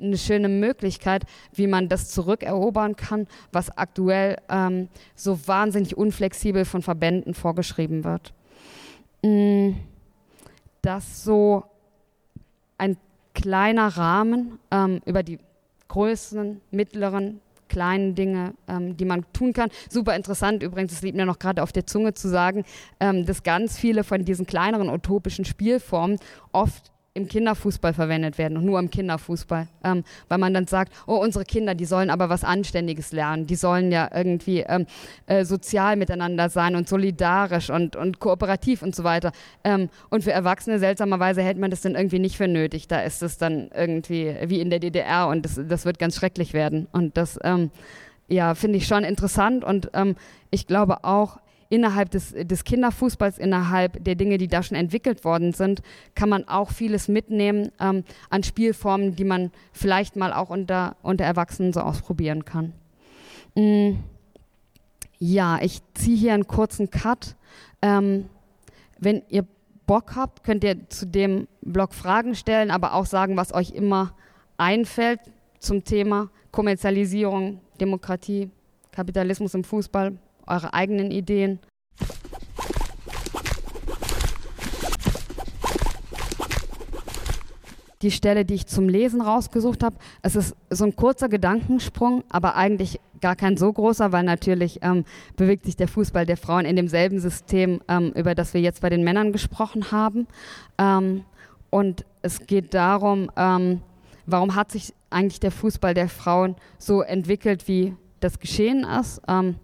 [0.00, 6.82] eine schöne Möglichkeit, wie man das zurückerobern kann, was aktuell ähm, so wahnsinnig unflexibel von
[6.82, 8.32] Verbänden vorgeschrieben wird.
[9.22, 9.74] Mm,
[10.82, 11.64] das so
[12.78, 12.96] ein
[13.34, 15.38] kleiner Rahmen ähm, über die
[15.88, 19.70] größeren, mittleren, kleinen Dinge, ähm, die man tun kann.
[19.88, 22.64] Super interessant übrigens, es liegt mir noch gerade auf der Zunge zu sagen,
[23.00, 26.18] ähm, dass ganz viele von diesen kleineren utopischen Spielformen
[26.52, 31.16] oft im Kinderfußball verwendet werden und nur im Kinderfußball, ähm, weil man dann sagt, oh,
[31.16, 34.86] unsere Kinder, die sollen aber was Anständiges lernen, die sollen ja irgendwie ähm,
[35.26, 39.32] äh, sozial miteinander sein und solidarisch und, und kooperativ und so weiter.
[39.62, 42.88] Ähm, und für Erwachsene seltsamerweise hält man das dann irgendwie nicht für nötig.
[42.88, 46.54] Da ist es dann irgendwie wie in der DDR und das, das wird ganz schrecklich
[46.54, 46.88] werden.
[46.92, 47.70] Und das, ähm,
[48.28, 50.16] ja, finde ich schon interessant und ähm,
[50.50, 51.41] ich glaube auch,
[51.72, 55.80] innerhalb des, des Kinderfußballs, innerhalb der Dinge, die da schon entwickelt worden sind,
[56.14, 61.24] kann man auch vieles mitnehmen ähm, an Spielformen, die man vielleicht mal auch unter, unter
[61.24, 62.74] Erwachsenen so ausprobieren kann.
[63.54, 64.00] Mm.
[65.18, 67.36] Ja, ich ziehe hier einen kurzen Cut.
[67.80, 68.28] Ähm,
[68.98, 69.46] wenn ihr
[69.86, 74.14] Bock habt, könnt ihr zu dem Blog Fragen stellen, aber auch sagen, was euch immer
[74.58, 75.20] einfällt
[75.58, 78.50] zum Thema Kommerzialisierung, Demokratie,
[78.90, 81.58] Kapitalismus im Fußball, eure eigenen Ideen.
[88.02, 92.56] Die Stelle, die ich zum Lesen rausgesucht habe, es ist so ein kurzer Gedankensprung, aber
[92.56, 95.04] eigentlich gar kein so großer, weil natürlich ähm,
[95.36, 98.90] bewegt sich der Fußball der Frauen in demselben System, ähm, über das wir jetzt bei
[98.90, 100.26] den Männern gesprochen haben.
[100.78, 101.24] Ähm,
[101.70, 103.80] und es geht darum, ähm,
[104.26, 109.22] warum hat sich eigentlich der Fußball der Frauen so entwickelt, wie das geschehen ist.
[109.28, 109.56] Ähm,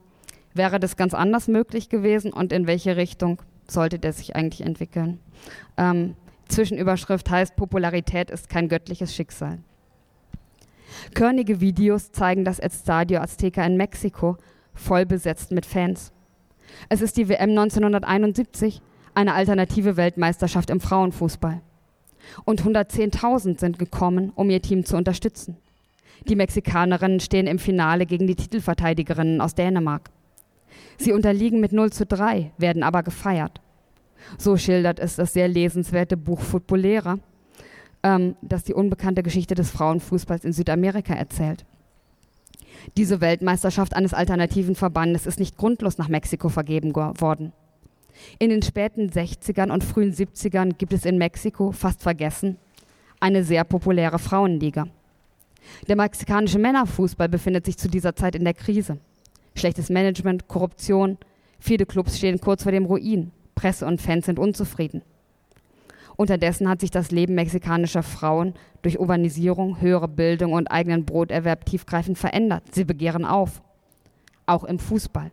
[0.59, 5.21] wäre das ganz anders möglich gewesen und in welche Richtung sollte der sich eigentlich entwickeln?
[5.79, 6.15] Ähm,
[6.49, 9.59] Zwischenüberschrift heißt, Popularität ist kein göttliches Schicksal.
[11.15, 14.37] Körnige Videos zeigen das Estadio Azteca in Mexiko
[14.75, 16.13] voll besetzt mit Fans.
[16.89, 18.81] Es ist die WM 1971,
[19.15, 21.61] eine alternative Weltmeisterschaft im Frauenfußball.
[22.45, 25.57] Und 110.000 sind gekommen, um ihr Team zu unterstützen.
[26.29, 30.11] Die Mexikanerinnen stehen im Finale gegen die Titelverteidigerinnen aus Dänemark.
[30.99, 33.61] Sie unterliegen mit 0 zu 3, werden aber gefeiert.
[34.37, 37.19] So schildert es das sehr lesenswerte Buch Footballera,
[38.03, 41.64] ähm, das die unbekannte Geschichte des Frauenfußballs in Südamerika erzählt.
[42.97, 47.53] Diese Weltmeisterschaft eines alternativen Verbandes ist nicht grundlos nach Mexiko vergeben worden.
[48.39, 52.57] In den späten 60ern und frühen 70ern gibt es in Mexiko, fast vergessen,
[53.21, 54.89] eine sehr populäre Frauenliga.
[55.89, 58.99] Der mexikanische Männerfußball befindet sich zu dieser Zeit in der Krise
[59.59, 61.19] schlechtes Management, Korruption.
[61.59, 63.33] Viele Clubs stehen kurz vor dem Ruin.
[63.55, 65.03] Presse und Fans sind unzufrieden.
[66.17, 72.19] Unterdessen hat sich das Leben mexikanischer Frauen durch Urbanisierung, höhere Bildung und eigenen Broterwerb tiefgreifend
[72.19, 72.65] verändert.
[72.73, 73.63] Sie begehren auf,
[74.47, 75.31] auch im Fußball.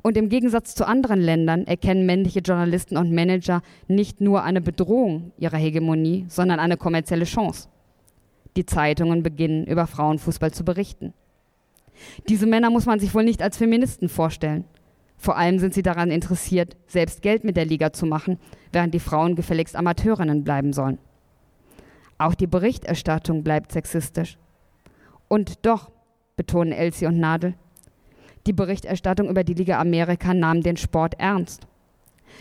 [0.00, 5.32] Und im Gegensatz zu anderen Ländern erkennen männliche Journalisten und Manager nicht nur eine Bedrohung
[5.38, 7.68] ihrer Hegemonie, sondern eine kommerzielle Chance.
[8.56, 11.14] Die Zeitungen beginnen über Frauenfußball zu berichten.
[12.28, 14.64] Diese Männer muss man sich wohl nicht als Feministen vorstellen.
[15.16, 18.38] Vor allem sind sie daran interessiert, selbst Geld mit der Liga zu machen,
[18.72, 20.98] während die Frauen gefälligst Amateurinnen bleiben sollen.
[22.18, 24.36] Auch die Berichterstattung bleibt sexistisch.
[25.28, 25.90] Und doch,
[26.36, 27.54] betonen Elsie und Nadel,
[28.46, 31.66] die Berichterstattung über die Liga Amerika nahm den Sport ernst.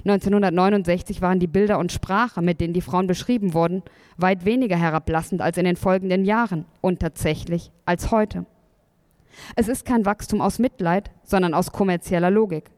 [0.05, 3.83] 1969 waren die Bilder und Sprache, mit denen die Frauen beschrieben wurden,
[4.17, 8.45] weit weniger herablassend als in den folgenden Jahren und tatsächlich als heute.
[9.55, 12.71] Es ist kein Wachstum aus Mitleid, sondern aus kommerzieller Logik.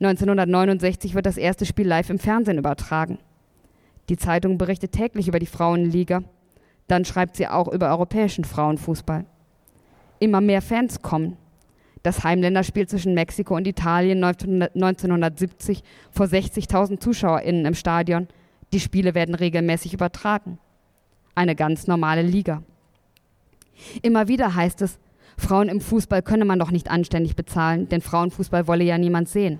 [0.00, 3.18] 1969 wird das erste Spiel live im Fernsehen übertragen.
[4.08, 6.22] Die Zeitung berichtet täglich über die Frauenliga,
[6.86, 9.24] dann schreibt sie auch über europäischen Frauenfußball.
[10.20, 11.36] Immer mehr Fans kommen,
[12.02, 18.28] das Heimländerspiel zwischen Mexiko und Italien 1970 vor 60.000 ZuschauerInnen im Stadion.
[18.72, 20.58] Die Spiele werden regelmäßig übertragen.
[21.34, 22.62] Eine ganz normale Liga.
[24.02, 24.98] Immer wieder heißt es,
[25.36, 29.58] Frauen im Fußball könne man doch nicht anständig bezahlen, denn Frauenfußball wolle ja niemand sehen.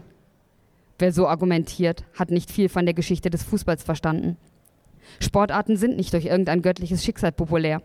[0.99, 4.39] Wer so argumentiert, hat nicht viel von der Geschichte des Fußballs verstanden.
[5.20, 7.83] Sportarten sind nicht durch irgendein göttliches Schicksal populär.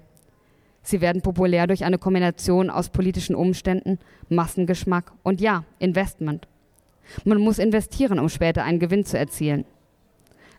[0.84, 6.48] Sie werden populär durch eine Kombination aus politischen Umständen, Massengeschmack und ja, Investment.
[7.26, 9.66] Man muss investieren, um später einen Gewinn zu erzielen.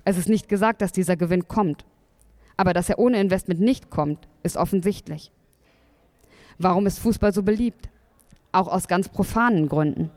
[0.05, 1.85] Es ist nicht gesagt, dass dieser Gewinn kommt.
[2.57, 5.33] Aber dass er ohne Investment nicht kommt, ist offensichtlich.
[6.59, 7.88] Warum ist Fußball so beliebt?
[8.53, 10.11] Auch aus ganz profanen Gründen.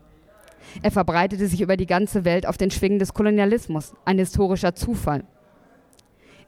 [0.82, 5.24] Er verbreitete sich über die ganze Welt auf den Schwingen des Kolonialismus, ein historischer Zufall.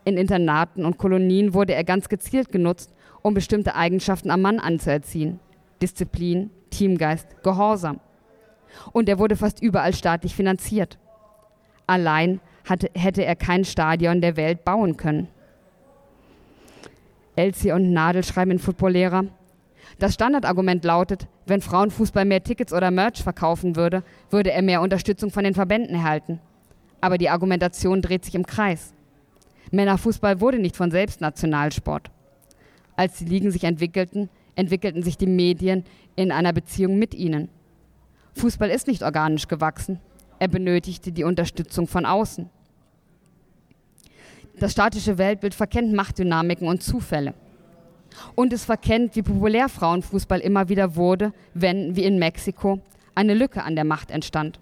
[0.04, 5.40] In Internaten und Kolonien wurde er ganz gezielt genutzt, um bestimmte Eigenschaften am Mann anzuerziehen.
[5.82, 8.00] Disziplin, Teamgeist, Gehorsam.
[8.92, 10.98] Und er wurde fast überall staatlich finanziert.
[11.86, 15.28] Allein hatte, hätte er kein Stadion der Welt bauen können.
[17.36, 19.24] Elsie und Nadel schreiben in Footballlehrer,
[19.98, 25.30] das Standardargument lautet, wenn Frauenfußball mehr Tickets oder Merch verkaufen würde, würde er mehr Unterstützung
[25.30, 26.40] von den Verbänden erhalten.
[27.00, 28.94] Aber die Argumentation dreht sich im Kreis.
[29.72, 32.10] Männerfußball wurde nicht von selbst Nationalsport.
[32.96, 35.84] Als die Ligen sich entwickelten, entwickelten sich die Medien
[36.16, 37.48] in einer Beziehung mit ihnen.
[38.34, 40.00] Fußball ist nicht organisch gewachsen.
[40.38, 42.48] Er benötigte die Unterstützung von außen.
[44.58, 47.34] Das statische Weltbild verkennt Machtdynamiken und Zufälle.
[48.34, 52.80] Und es verkennt, wie populär Frauenfußball immer wieder wurde, wenn, wie in Mexiko,
[53.14, 54.60] eine Lücke an der Macht entstand.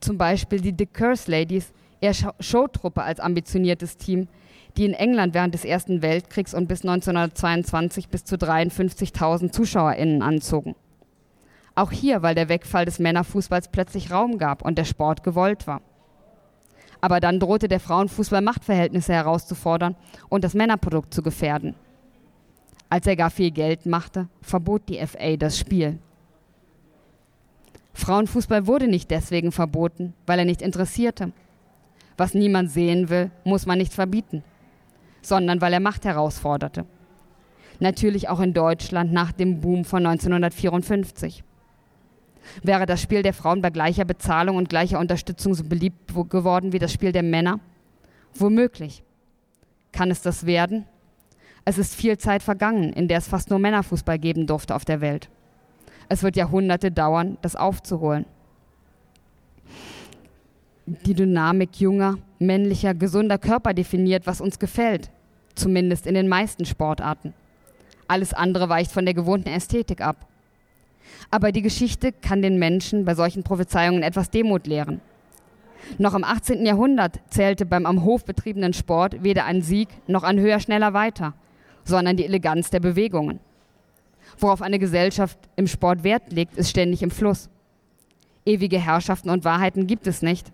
[0.00, 4.28] Zum Beispiel die Dick Curse Ladies, eher Showtruppe als ambitioniertes Team,
[4.76, 10.74] die in England während des Ersten Weltkriegs und bis 1922 bis zu 53.000 ZuschauerInnen anzogen.
[11.74, 15.82] Auch hier, weil der Wegfall des Männerfußballs plötzlich Raum gab und der Sport gewollt war.
[17.00, 19.94] Aber dann drohte der Frauenfußball Machtverhältnisse herauszufordern
[20.28, 21.74] und das Männerprodukt zu gefährden.
[22.88, 25.98] Als er gar viel Geld machte, verbot die FA das Spiel.
[27.94, 31.32] Frauenfußball wurde nicht deswegen verboten, weil er nicht interessierte.
[32.16, 34.42] Was niemand sehen will, muss man nicht verbieten
[35.26, 36.86] sondern weil er Macht herausforderte.
[37.80, 41.42] Natürlich auch in Deutschland nach dem Boom von 1954.
[42.62, 46.78] Wäre das Spiel der Frauen bei gleicher Bezahlung und gleicher Unterstützung so beliebt geworden wie
[46.78, 47.58] das Spiel der Männer?
[48.34, 49.02] Womöglich.
[49.90, 50.84] Kann es das werden?
[51.68, 55.00] Es ist viel Zeit vergangen, in der es fast nur Männerfußball geben durfte auf der
[55.00, 55.28] Welt.
[56.08, 58.24] Es wird Jahrhunderte dauern, das aufzuholen.
[60.86, 65.10] Die Dynamik junger, männlicher, gesunder Körper definiert, was uns gefällt,
[65.56, 67.34] zumindest in den meisten Sportarten.
[68.06, 70.24] Alles andere weicht von der gewohnten Ästhetik ab.
[71.32, 75.00] Aber die Geschichte kann den Menschen bei solchen Prophezeiungen etwas Demut lehren.
[75.98, 76.64] Noch im 18.
[76.64, 81.34] Jahrhundert zählte beim am Hof betriebenen Sport weder ein Sieg noch ein höher, schneller, weiter,
[81.86, 83.40] sondern die Eleganz der Bewegungen.
[84.38, 87.48] Worauf eine Gesellschaft im Sport Wert legt, ist ständig im Fluss.
[88.44, 90.52] Ewige Herrschaften und Wahrheiten gibt es nicht.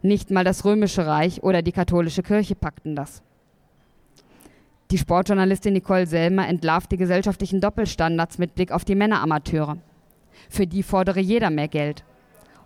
[0.00, 3.22] Nicht mal das Römische Reich oder die katholische Kirche packten das.
[4.90, 9.78] Die Sportjournalistin Nicole Selmer entlarvt die gesellschaftlichen Doppelstandards mit Blick auf die Männeramateure.
[10.48, 12.04] Für die fordere jeder mehr Geld.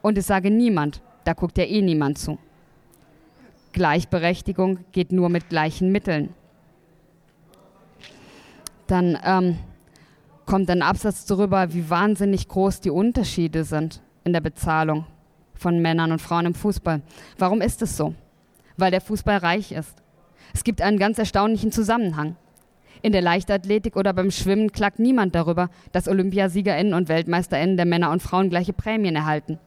[0.03, 2.39] Und es sage niemand, da guckt ja eh niemand zu.
[3.73, 6.31] Gleichberechtigung geht nur mit gleichen Mitteln.
[8.87, 9.59] Dann ähm,
[10.45, 15.07] kommt ein Absatz darüber, wie wahnsinnig groß die Unterschiede sind in der Bezahlung
[15.55, 17.03] von Männern und Frauen im Fußball.
[17.39, 18.15] Warum ist es so?
[18.77, 20.03] weil der Fußball reich ist.
[20.55, 22.37] Es gibt einen ganz erstaunlichen Zusammenhang.
[23.03, 28.11] In der Leichtathletik oder beim Schwimmen klagt niemand darüber, dass Olympiasiegerinnen und Weltmeisterinnen der Männer
[28.11, 29.59] und Frauen gleiche Prämien erhalten.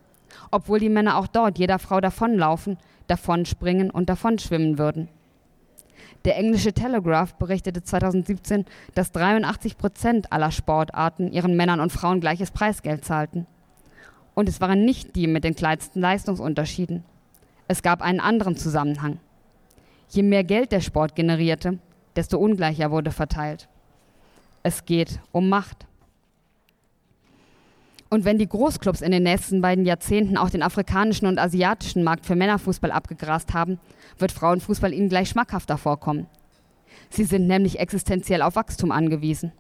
[0.52, 5.10] Obwohl die Männer auch dort jeder Frau davonlaufen, davonspringen und davonschwimmen würden.
[6.26, 12.52] Der englische Telegraph berichtete 2017, dass 83 Prozent aller Sportarten ihren Männern und Frauen gleiches
[12.52, 13.48] Preisgeld zahlten.
[14.36, 17.04] Und es waren nicht die mit den kleinsten Leistungsunterschieden.
[17.68, 19.20] Es gab einen anderen Zusammenhang.
[20.10, 21.80] Je mehr Geld der Sport generierte,
[22.16, 23.70] desto ungleicher wurde verteilt.
[24.64, 25.86] Es geht um Macht.
[28.10, 32.26] Und wenn die Großclubs in den nächsten beiden Jahrzehnten auch den afrikanischen und asiatischen Markt
[32.26, 33.80] für Männerfußball abgegrast haben,
[34.18, 36.26] wird Frauenfußball ihnen gleich schmackhafter vorkommen.
[37.12, 39.51] Sie sind nämlich existenziell auf Wachstum angewiesen.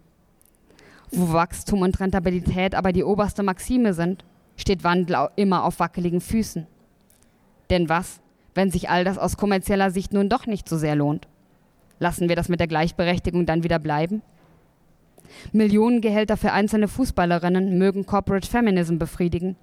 [1.11, 4.25] Wo Wachstum und Rentabilität aber die oberste Maxime sind,
[4.55, 6.67] steht Wandel immer auf wackeligen Füßen.
[7.69, 8.19] Denn was,
[8.55, 11.27] wenn sich all das aus kommerzieller Sicht nun doch nicht so sehr lohnt?
[11.99, 14.21] Lassen wir das mit der Gleichberechtigung dann wieder bleiben?
[15.51, 19.55] Millionengehälter für einzelne Fußballerinnen mögen Corporate Feminism befriedigen,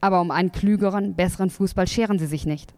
[0.00, 2.74] aber um einen klügeren, besseren Fußball scheren sie sich nicht.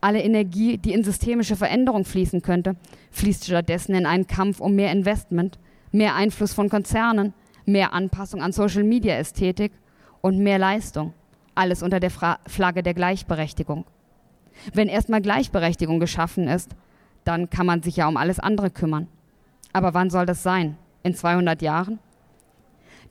[0.00, 2.76] Alle Energie, die in systemische Veränderung fließen könnte,
[3.10, 5.58] fließt stattdessen in einen Kampf um mehr Investment,
[5.92, 7.32] mehr Einfluss von Konzernen,
[7.64, 9.72] mehr Anpassung an Social-Media-Ästhetik
[10.20, 11.14] und mehr Leistung.
[11.54, 13.86] Alles unter der Fra Flagge der Gleichberechtigung.
[14.72, 16.76] Wenn erstmal Gleichberechtigung geschaffen ist,
[17.24, 19.08] dann kann man sich ja um alles andere kümmern.
[19.72, 20.76] Aber wann soll das sein?
[21.06, 22.00] In 200 Jahren?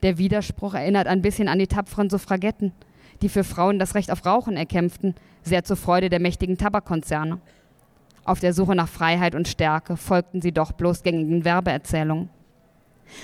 [0.04, 2.74] Der Widerspruch erinnert ein bisschen an die tapferen Suffragetten,
[3.22, 7.40] die für Frauen das Recht auf Rauchen erkämpften, sehr zur Freude der mächtigen Tabakkonzerne.
[8.26, 12.28] Auf der Suche nach Freiheit und Stärke folgten sie doch bloß gängigen Werbeerzählungen.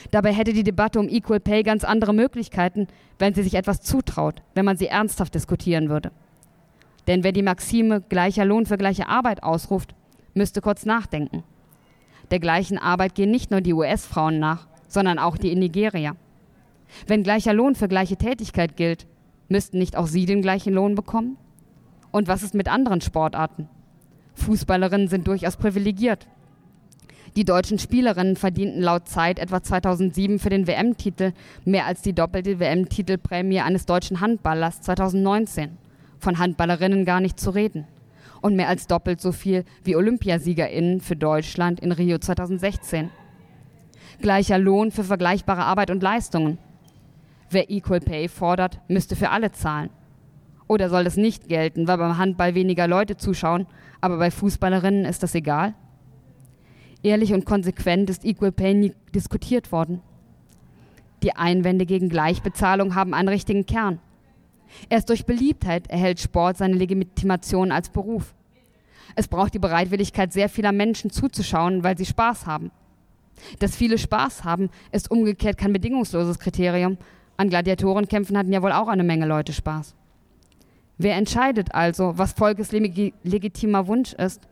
[0.10, 2.88] Dabei hätte die Debatte um Equal Pay ganz andere Möglichkeiten,
[3.20, 6.14] wenn sie sich etwas zutraut, wenn man sie ernsthaft diskutieren würde.
[7.08, 9.96] Denn wer die Maxime gleicher Lohn für gleiche Arbeit ausruft,
[10.34, 11.44] müsste kurz nachdenken.
[12.32, 16.16] Der gleichen Arbeit gehen nicht nur die US-Frauen nach, sondern auch die in Nigeria.
[17.06, 19.06] Wenn gleicher Lohn für gleiche Tätigkeit gilt,
[19.50, 21.38] müssten nicht auch sie den gleichen Lohn bekommen?
[22.12, 23.68] Und was ist mit anderen Sportarten?
[24.36, 26.28] Fußballerinnen sind durchaus privilegiert.
[27.36, 31.34] Die deutschen Spielerinnen verdienten laut Zeit etwa 2007 für den WM-Titel
[31.66, 35.78] mehr als die doppelte WM-Titelprämie eines deutschen Handballers 2019.
[36.18, 37.88] Von Handballerinnen gar nicht zu reden
[38.42, 43.10] und mehr als doppelt so viel wie OlympiasiegerInnen für Deutschland in Rio 2016.
[44.22, 46.58] Gleicher Lohn für vergleichbare Arbeit und Leistungen.
[47.50, 49.90] Wer Equal Pay fordert, müsste für alle zahlen.
[50.68, 53.68] Oder soll das nicht gelten, weil beim Handball weniger Leute zuschauen,
[54.00, 55.74] aber bei Fußballerinnen ist das egal?
[57.04, 60.02] Ehrlich und konsequent ist Equal Pay nie diskutiert worden.
[61.24, 64.00] Die Einwände gegen Gleichbezahlung haben einen richtigen Kern.
[64.90, 68.34] Erst durch Beliebtheit erhält Sport seine Legitimation als Beruf.
[69.16, 72.72] Es braucht die Bereitwilligkeit sehr vieler Menschen zuzuschauen, weil sie Spaß haben.
[73.60, 76.98] Dass viele Spaß haben, ist umgekehrt kein bedingungsloses Kriterium.
[77.38, 79.96] An Gladiatorenkämpfen hatten ja wohl auch eine Menge Leute Spaß.
[80.98, 84.48] Wer entscheidet also, was Volkes legitimer Wunsch ist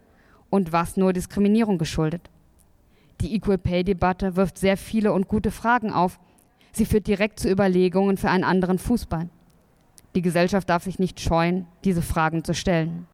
[0.49, 2.29] und was nur Diskriminierung geschuldet?
[3.21, 6.19] Die Equal Pay Debatte wirft sehr viele und gute Fragen auf.
[6.71, 9.29] Sie führt direkt zu Überlegungen für einen anderen Fußball.
[10.15, 13.07] Die Gesellschaft darf sich nicht scheuen, diese Fragen zu stellen.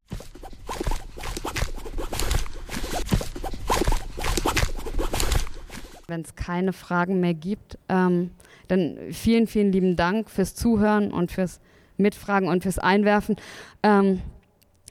[6.08, 8.32] Wenn es keine Fragen mehr gibt, ähm,
[8.68, 11.60] dann vielen, vielen lieben Dank fürs Zuhören und fürs
[11.98, 13.36] Mitfragen und fürs Einwerfen.
[13.84, 14.22] Ähm,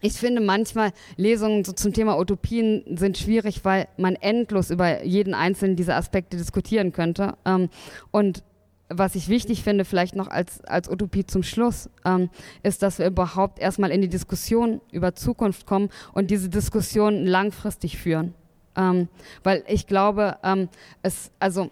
[0.00, 5.32] ich finde manchmal Lesungen so zum Thema Utopien sind schwierig, weil man endlos über jeden
[5.32, 7.38] einzelnen dieser Aspekte diskutieren könnte.
[7.46, 7.70] Ähm,
[8.10, 8.42] und
[8.98, 12.30] was ich wichtig finde, vielleicht noch als, als Utopie zum Schluss, ähm,
[12.62, 17.98] ist, dass wir überhaupt erstmal in die Diskussion über Zukunft kommen und diese Diskussion langfristig
[17.98, 18.34] führen.
[18.76, 19.08] Ähm,
[19.42, 20.68] weil ich glaube, ähm,
[21.02, 21.70] es, also,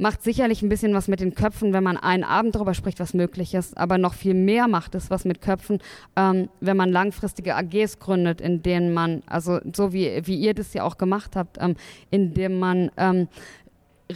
[0.00, 3.12] macht sicherlich ein bisschen was mit den Köpfen, wenn man einen Abend darüber spricht, was
[3.12, 5.78] möglich ist, aber noch viel mehr macht es was mit Köpfen,
[6.16, 10.72] ähm, wenn man langfristige AGs gründet, in denen man, also so wie, wie ihr das
[10.72, 11.76] ja auch gemacht habt, ähm,
[12.10, 13.28] in dem man ähm,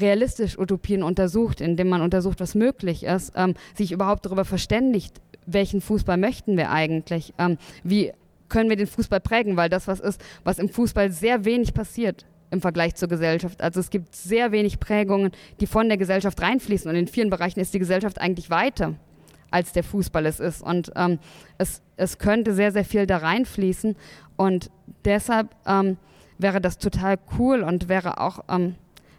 [0.01, 5.81] realistisch Utopien untersucht, indem man untersucht, was möglich ist, ähm, sich überhaupt darüber verständigt, welchen
[5.81, 8.13] Fußball möchten wir eigentlich, ähm, wie
[8.49, 12.27] können wir den Fußball prägen, weil das was ist, was im Fußball sehr wenig passiert
[12.51, 13.63] im Vergleich zur Gesellschaft.
[13.63, 17.61] Also es gibt sehr wenig Prägungen, die von der Gesellschaft reinfließen und in vielen Bereichen
[17.61, 18.95] ist die Gesellschaft eigentlich weiter
[19.51, 20.63] als der Fußball es ist.
[20.63, 21.21] Und ähm,
[21.59, 23.97] es, es könnte sehr, sehr viel da reinfließen
[24.37, 24.71] und
[25.05, 25.97] deshalb ähm,
[26.39, 28.75] wäre das total cool und wäre auch ähm,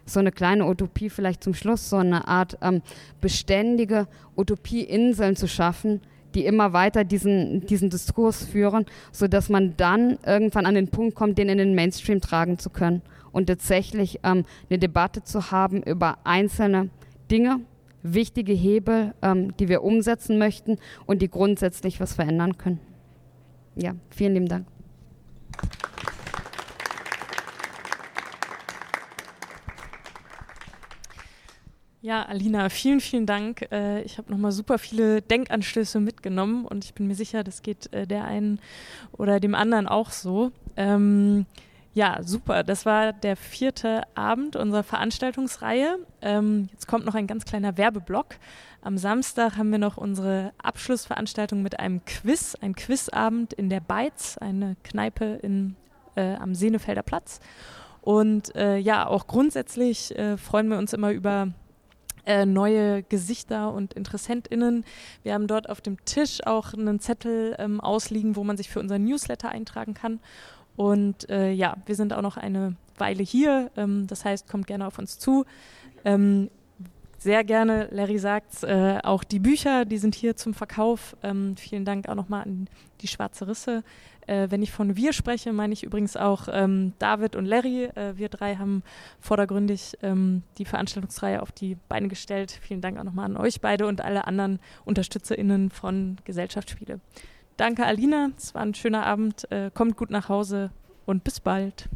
[0.06, 2.82] so eine kleine Utopie vielleicht zum Schluss, so eine Art ähm,
[3.20, 6.00] beständige Utopieinseln zu schaffen,
[6.34, 11.38] die immer weiter diesen, diesen Diskurs führen, sodass man dann irgendwann an den Punkt kommt,
[11.38, 13.02] den in den Mainstream tragen zu können
[13.32, 16.90] und tatsächlich ähm, eine Debatte zu haben über einzelne
[17.30, 17.60] Dinge,
[18.02, 22.80] wichtige Hebel, ähm, die wir umsetzen möchten und die grundsätzlich was verändern können.
[23.74, 24.66] Ja, vielen lieben Dank.
[32.06, 33.66] Ja, Alina, vielen, vielen Dank.
[33.72, 37.92] Äh, ich habe nochmal super viele Denkanstöße mitgenommen und ich bin mir sicher, das geht
[37.92, 38.60] äh, der einen
[39.10, 40.52] oder dem anderen auch so.
[40.76, 41.46] Ähm,
[41.94, 42.62] ja, super.
[42.62, 45.98] Das war der vierte Abend unserer Veranstaltungsreihe.
[46.22, 48.36] Ähm, jetzt kommt noch ein ganz kleiner Werbeblock.
[48.82, 54.38] Am Samstag haben wir noch unsere Abschlussveranstaltung mit einem Quiz, ein Quizabend in der Beiz,
[54.38, 55.74] eine Kneipe in,
[56.14, 57.40] äh, am Senefelder Platz.
[58.00, 61.48] Und äh, ja, auch grundsätzlich äh, freuen wir uns immer über
[62.26, 64.84] äh, neue Gesichter und InteressentInnen.
[65.22, 68.80] Wir haben dort auf dem Tisch auch einen Zettel ähm, ausliegen, wo man sich für
[68.80, 70.20] unseren Newsletter eintragen kann.
[70.76, 73.70] Und äh, ja, wir sind auch noch eine Weile hier.
[73.76, 75.44] Ähm, das heißt, kommt gerne auf uns zu.
[76.04, 76.50] Ähm,
[77.18, 81.16] sehr gerne, Larry sagt äh, auch die Bücher, die sind hier zum Verkauf.
[81.22, 82.68] Ähm, vielen Dank auch nochmal an
[83.00, 83.82] die Schwarze Risse.
[84.26, 87.84] Äh, wenn ich von wir spreche, meine ich übrigens auch ähm, David und Larry.
[87.84, 88.82] Äh, wir drei haben
[89.20, 92.58] vordergründig ähm, die Veranstaltungsreihe auf die Beine gestellt.
[92.62, 97.00] Vielen Dank auch nochmal an euch beide und alle anderen UnterstützerInnen von Gesellschaftsspiele.
[97.56, 98.30] Danke, Alina.
[98.36, 99.50] Es war ein schöner Abend.
[99.50, 100.70] Äh, kommt gut nach Hause
[101.06, 101.88] und bis bald.